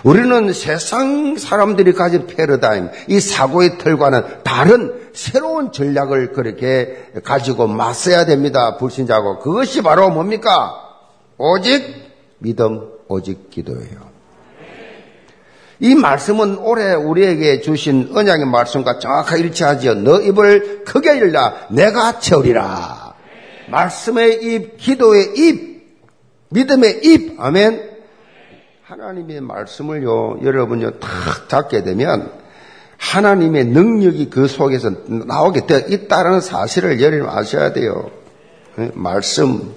우리는 0.04 0.54
세상 0.54 1.38
사람들이 1.38 1.94
가진 1.94 2.28
패러다임, 2.28 2.90
이 3.08 3.20
사고의 3.20 3.78
틀과는 3.78 4.44
다른 4.44 4.94
새로운 5.14 5.72
전략을 5.72 6.32
그렇게 6.32 7.12
가지고 7.24 7.68
맞서야 7.68 8.26
됩니다. 8.26 8.78
불신자고. 8.78 9.40
그것이 9.40 9.82
바로 9.82 10.10
뭡니까? 10.10 10.76
오직 11.38 11.84
믿음, 12.38 12.90
오직 13.10 13.50
기도예요. 13.50 14.10
이 15.82 15.96
말씀은 15.96 16.58
올해 16.60 16.94
우리에게 16.94 17.62
주신 17.62 18.12
언약의 18.14 18.46
말씀과 18.46 19.00
정확하게 19.00 19.44
일치하지요. 19.44 19.96
너 19.96 20.22
입을 20.22 20.84
크게 20.84 21.20
열라 21.20 21.68
내가 21.72 22.20
채우리라. 22.20 23.14
말씀의 23.70 24.44
입, 24.44 24.78
기도의 24.78 25.34
입, 25.36 25.88
믿음의 26.50 27.02
입. 27.04 27.40
아멘. 27.40 27.90
하나님의 28.84 29.42
말씀을요, 29.42 30.40
여러분요, 30.44 31.00
탁 31.00 31.48
잡게 31.48 31.84
되면 31.84 32.32
하나님의 32.98 33.66
능력이 33.66 34.30
그 34.30 34.48
속에서 34.48 34.92
나오게 35.08 35.66
되어 35.68 35.80
있다는 35.88 36.42
사실을 36.42 37.02
여러분 37.02 37.30
아셔야 37.30 37.72
돼요. 37.72 38.12
말씀. 38.94 39.74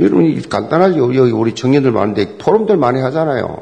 여러분이 0.00 0.48
간단하죠. 0.48 1.14
여기 1.14 1.30
우리 1.30 1.54
청년들 1.54 1.92
많은데 1.92 2.36
토론들 2.38 2.76
많이 2.76 3.00
하잖아요. 3.00 3.58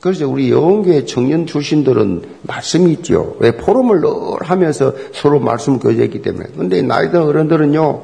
그래서 0.00 0.28
우리 0.28 0.50
영교회 0.50 1.06
청년 1.06 1.46
출신들은 1.46 2.22
말씀이 2.42 2.92
있죠. 2.92 3.36
왜 3.40 3.56
포럼을 3.56 4.00
늘 4.02 4.10
하면서 4.40 4.92
서로 5.14 5.40
말씀 5.40 5.78
교제했기 5.78 6.20
때문에. 6.20 6.46
근데 6.56 6.82
나이 6.82 7.10
든 7.10 7.22
어른들은요, 7.22 8.02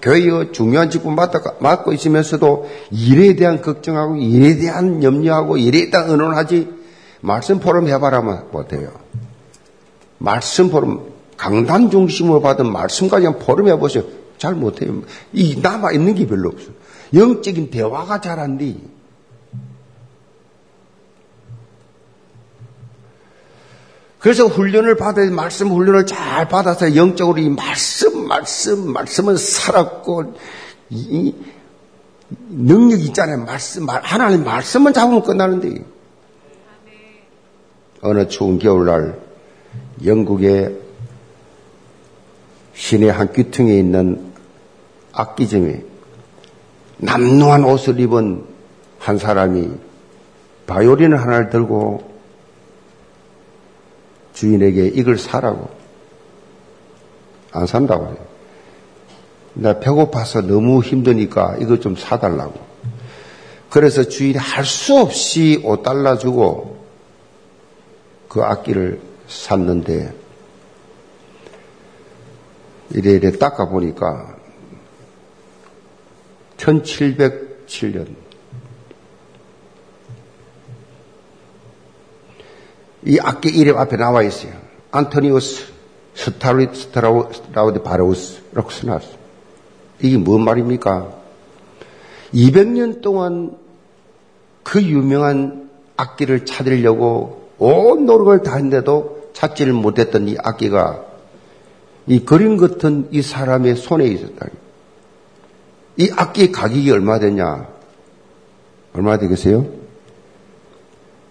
교회의 0.00 0.52
중요한 0.52 0.90
직분 0.90 1.16
맡고 1.16 1.92
있으면서도 1.92 2.68
일에 2.92 3.34
대한 3.34 3.62
걱정하고 3.62 4.16
일에 4.16 4.58
대한 4.58 5.02
염려하고 5.02 5.56
일에 5.56 5.90
대한 5.90 6.10
의논하지 6.10 6.68
말씀 7.20 7.58
포럼 7.58 7.88
해봐라면 7.88 8.48
못해요. 8.52 8.90
말씀 10.18 10.68
포럼 10.70 11.06
강단 11.36 11.90
중심으로 11.90 12.42
받은 12.42 12.70
말씀까지 12.70 13.26
포럼 13.40 13.68
해보세요. 13.68 14.04
잘 14.38 14.54
못해요. 14.54 15.02
이 15.32 15.58
남아 15.60 15.92
있는 15.92 16.14
게 16.14 16.26
별로 16.26 16.50
없어. 16.50 16.68
영적인 17.14 17.70
대화가 17.70 18.20
잘 18.20 18.38
안 18.38 18.58
돼. 18.58 18.76
그래서 24.24 24.46
훈련을 24.46 24.96
받아야 24.96 25.30
말씀 25.30 25.68
훈련을 25.68 26.06
잘 26.06 26.48
받아서 26.48 26.96
영적으로 26.96 27.38
이 27.38 27.50
말씀, 27.50 28.26
말씀, 28.26 28.90
말씀은 28.90 29.36
살았고, 29.36 30.34
이 30.88 31.34
능력 32.48 33.00
있잖아요. 33.00 33.44
말씀, 33.44 33.86
하나님 33.86 34.44
말씀만 34.44 34.94
잡으면 34.94 35.22
끝나는데. 35.22 35.84
어느 38.00 38.26
추운 38.28 38.58
겨울날, 38.58 39.20
영국의 40.02 40.78
시내 42.72 43.10
한 43.10 43.30
귀퉁이에 43.30 43.78
있는 43.78 44.32
악기점에 45.12 45.84
남루한 47.04 47.64
옷을 47.64 48.00
입은 48.00 48.44
한 48.98 49.18
사람이 49.18 49.70
바이올린 50.66 51.12
하나를 51.12 51.50
들고 51.50 52.12
주인에게 54.32 54.86
이걸 54.86 55.18
사라고. 55.18 55.68
안 57.52 57.66
산다고 57.66 58.06
해요. 58.06 58.16
나 59.54 59.78
배고파서 59.78 60.40
너무 60.40 60.80
힘드니까 60.80 61.56
이거 61.60 61.78
좀 61.78 61.94
사달라고. 61.94 62.58
그래서 63.70 64.04
주인이 64.04 64.38
할 64.38 64.64
수 64.64 64.98
없이 64.98 65.60
5달러 65.62 66.18
주고 66.18 66.84
그 68.28 68.42
악기를 68.42 69.00
샀는데 69.28 70.12
이래 72.90 73.12
이래 73.12 73.30
닦아보니까 73.32 74.33
1707년 76.64 78.06
이 83.06 83.18
악기 83.20 83.50
이름 83.50 83.76
앞에 83.76 83.96
나와 83.98 84.22
있어요. 84.22 84.52
안토니우스 84.90 85.66
스타리, 86.14 86.68
스타라우, 86.72 87.32
스트라디바리우스라고 87.34 88.70
써놨어. 88.70 89.08
이게 90.00 90.16
뭔 90.16 90.42
말입니까? 90.42 91.12
200년 92.32 93.02
동안 93.02 93.56
그 94.62 94.82
유명한 94.82 95.68
악기를 95.96 96.46
찾으려고 96.46 97.50
온 97.58 98.06
노력을 98.06 98.42
다했는데도 98.42 99.30
찾지를 99.34 99.72
못했던 99.74 100.28
이 100.28 100.36
악기가 100.42 101.04
이 102.06 102.24
그림 102.24 102.56
같은 102.56 103.08
이 103.10 103.20
사람의 103.20 103.76
손에 103.76 104.06
있었다. 104.06 104.46
이 105.96 106.10
악기 106.16 106.50
가격이 106.50 106.90
얼마 106.90 107.18
되냐? 107.18 107.66
얼마 108.94 109.18
되겠어요? 109.18 109.66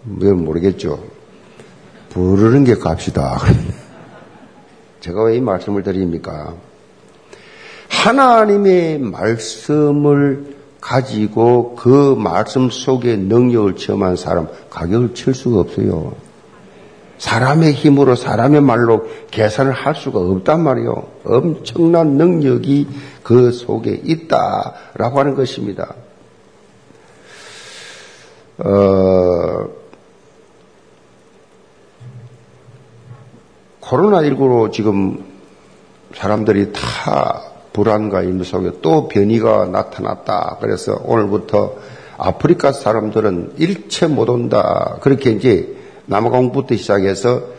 뭐 0.02 0.32
모르겠죠. 0.34 1.04
부르는 2.10 2.64
게 2.64 2.74
값이다. 2.76 3.38
제가 5.00 5.24
왜 5.24 5.36
이 5.36 5.40
말씀을 5.40 5.82
드립니까? 5.82 6.54
하나님의 7.88 8.98
말씀을 8.98 10.54
가지고 10.80 11.74
그 11.76 12.14
말씀 12.18 12.68
속에 12.70 13.16
능력을 13.16 13.76
체험한 13.76 14.16
사람 14.16 14.48
가격을 14.70 15.14
칠 15.14 15.34
수가 15.34 15.60
없어요. 15.60 16.14
사람의 17.18 17.72
힘으로 17.72 18.16
사람의 18.16 18.60
말로 18.60 19.06
계산을 19.30 19.72
할 19.72 19.94
수가 19.94 20.18
없단 20.20 20.62
말이요. 20.62 21.06
엄청난 21.24 22.16
능력이 22.16 22.88
그 23.22 23.52
속에 23.52 24.00
있다라고 24.04 25.18
하는 25.18 25.34
것입니다. 25.34 25.94
어, 28.58 29.68
코로나19로 33.80 34.72
지금 34.72 35.24
사람들이 36.14 36.72
다 36.72 37.42
불안과 37.72 38.22
임무 38.22 38.44
속에 38.44 38.72
또 38.82 39.08
변이가 39.08 39.66
나타났다. 39.66 40.58
그래서 40.60 41.00
오늘부터 41.04 41.74
아프리카 42.16 42.72
사람들은 42.72 43.54
일체 43.58 44.06
못 44.06 44.30
온다. 44.30 44.96
그렇게 45.00 45.30
이제 45.32 45.74
남아 46.06 46.30
공부터 46.30 46.76
시작해서 46.76 47.54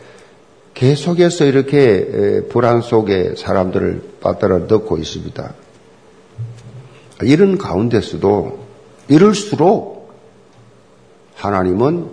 계속해서 0.74 1.46
이렇게 1.46 2.42
불안 2.50 2.82
속에 2.82 3.34
사람들을 3.36 4.18
빠뜨려 4.20 4.58
넣고 4.60 4.98
있습니다. 4.98 5.54
이런 7.22 7.56
가운데서도 7.56 8.58
이럴수록 9.08 10.12
하나님은 11.34 12.10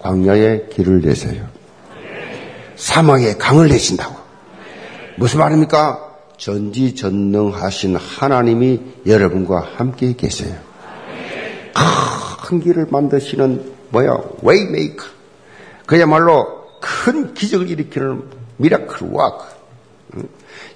광야에 0.00 0.66
길을 0.72 1.00
내세요. 1.02 1.46
사막에 2.74 3.34
강을 3.34 3.68
내신다고. 3.68 4.16
무슨 5.16 5.38
말입니까? 5.38 6.02
전지전능하신 6.36 7.96
하나님이 7.96 8.80
여러분과 9.06 9.60
함께 9.76 10.14
계세요. 10.14 10.54
큰 12.44 12.60
길을 12.60 12.86
만드시는 12.90 13.72
뭐야? 13.90 14.18
way 14.42 14.66
maker. 14.66 15.15
그야말로 15.86 16.66
큰 16.80 17.32
기적을 17.34 17.70
일으키는 17.70 18.24
miracle 18.58 19.08
worker. 19.10 19.44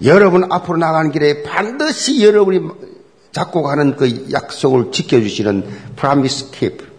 여러분 0.05 0.51
앞으로 0.51 0.79
나가는 0.79 1.11
길에 1.11 1.43
반드시 1.43 2.25
여러분이 2.25 2.61
잡고 3.33 3.63
가는 3.63 3.97
그 3.97 4.29
약속을 4.33 4.93
지켜주시는 4.93 5.65
프라미스 5.97 6.51
킵. 6.53 6.91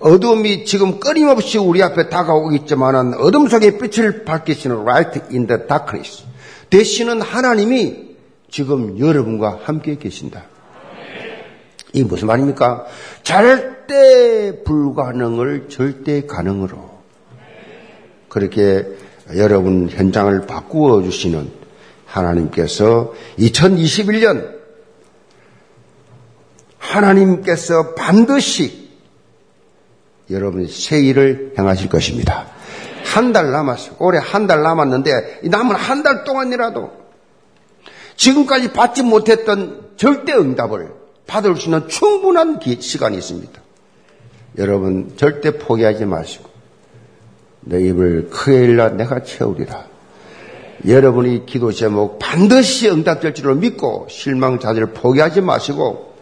어둠이 0.00 0.64
지금 0.64 0.98
끊임없이 0.98 1.58
우리 1.58 1.82
앞에 1.82 2.08
다가오고 2.08 2.52
있지만은 2.52 3.14
어둠 3.14 3.48
속에 3.48 3.78
빛을 3.78 4.24
밝히시는 4.24 4.80
right 4.80 5.20
in 5.30 5.46
the 5.46 5.66
darkness. 5.68 6.24
되시는 6.70 7.22
하나님이 7.22 8.16
지금 8.50 8.98
여러분과 8.98 9.60
함께 9.64 9.96
계신다. 9.96 10.44
이 11.92 12.02
무슨 12.02 12.26
말입니까? 12.26 12.86
절대 13.22 14.62
불가능을 14.64 15.68
절대 15.68 16.26
가능으로 16.26 16.91
그렇게 18.32 18.86
여러분 19.36 19.90
현장을 19.90 20.46
바꾸어 20.46 21.02
주시는 21.02 21.50
하나님께서 22.06 23.12
2021년 23.38 24.56
하나님께서 26.78 27.92
반드시 27.94 28.88
여러분 30.30 30.66
새 30.66 30.98
일을 31.02 31.52
행하실 31.58 31.90
것입니다. 31.90 32.46
한 33.04 33.34
달 33.34 33.50
남았어요. 33.50 33.96
올해 33.98 34.18
한 34.18 34.46
달 34.46 34.62
남았는데 34.62 35.40
남은 35.44 35.76
한 35.76 36.02
달 36.02 36.24
동안이라도 36.24 36.90
지금까지 38.16 38.72
받지 38.72 39.02
못했던 39.02 39.90
절대 39.98 40.32
응답을 40.32 40.90
받을 41.26 41.54
수 41.56 41.66
있는 41.66 41.86
충분한 41.86 42.60
시간이 42.80 43.18
있습니다. 43.18 43.60
여러분 44.56 45.12
절대 45.18 45.58
포기하지 45.58 46.06
마시고 46.06 46.51
내 47.62 47.82
입을 47.86 48.28
크게 48.30 48.64
일라 48.64 48.90
내가 48.90 49.22
채우리라. 49.22 49.86
여러분이 50.86 51.46
기도 51.46 51.70
제목 51.70 52.18
반드시 52.18 52.88
응답될 52.88 53.34
줄을 53.34 53.54
믿고 53.54 54.06
실망 54.10 54.58
자들을 54.58 54.88
포기하지 54.88 55.40
마시고 55.40 56.12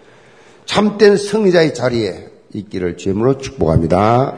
참된 0.66 1.16
승리자의 1.16 1.74
자리에 1.74 2.28
있기를 2.52 2.96
주임으로 2.96 3.38
축복합니다. 3.38 4.36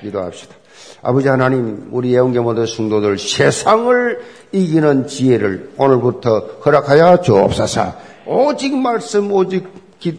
기도합시다. 0.00 0.54
아버지 1.02 1.28
하나님, 1.28 1.88
우리 1.90 2.14
예언계 2.14 2.40
모든 2.40 2.66
성도들 2.66 3.18
세상을 3.18 4.20
이기는 4.52 5.06
지혜를 5.06 5.72
오늘부터 5.76 6.38
허락하여 6.64 7.20
주옵소서. 7.20 7.94
오직 8.26 8.74
말씀, 8.74 9.30
오직 9.32 9.68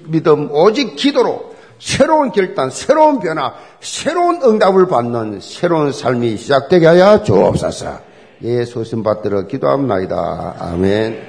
믿음, 0.09 0.49
오직 0.51 0.95
기도로 0.95 1.54
새로운 1.79 2.31
결단, 2.31 2.69
새로운 2.69 3.19
변화, 3.19 3.53
새로운 3.79 4.41
응답을 4.43 4.87
받는 4.87 5.39
새로운 5.41 5.91
삶이 5.91 6.37
시작되게 6.37 6.85
하여 6.87 7.23
주옵소서. 7.23 7.99
예수님 8.41 9.03
받들어 9.03 9.47
기도합니다. 9.47 10.55
아멘. 10.59 11.23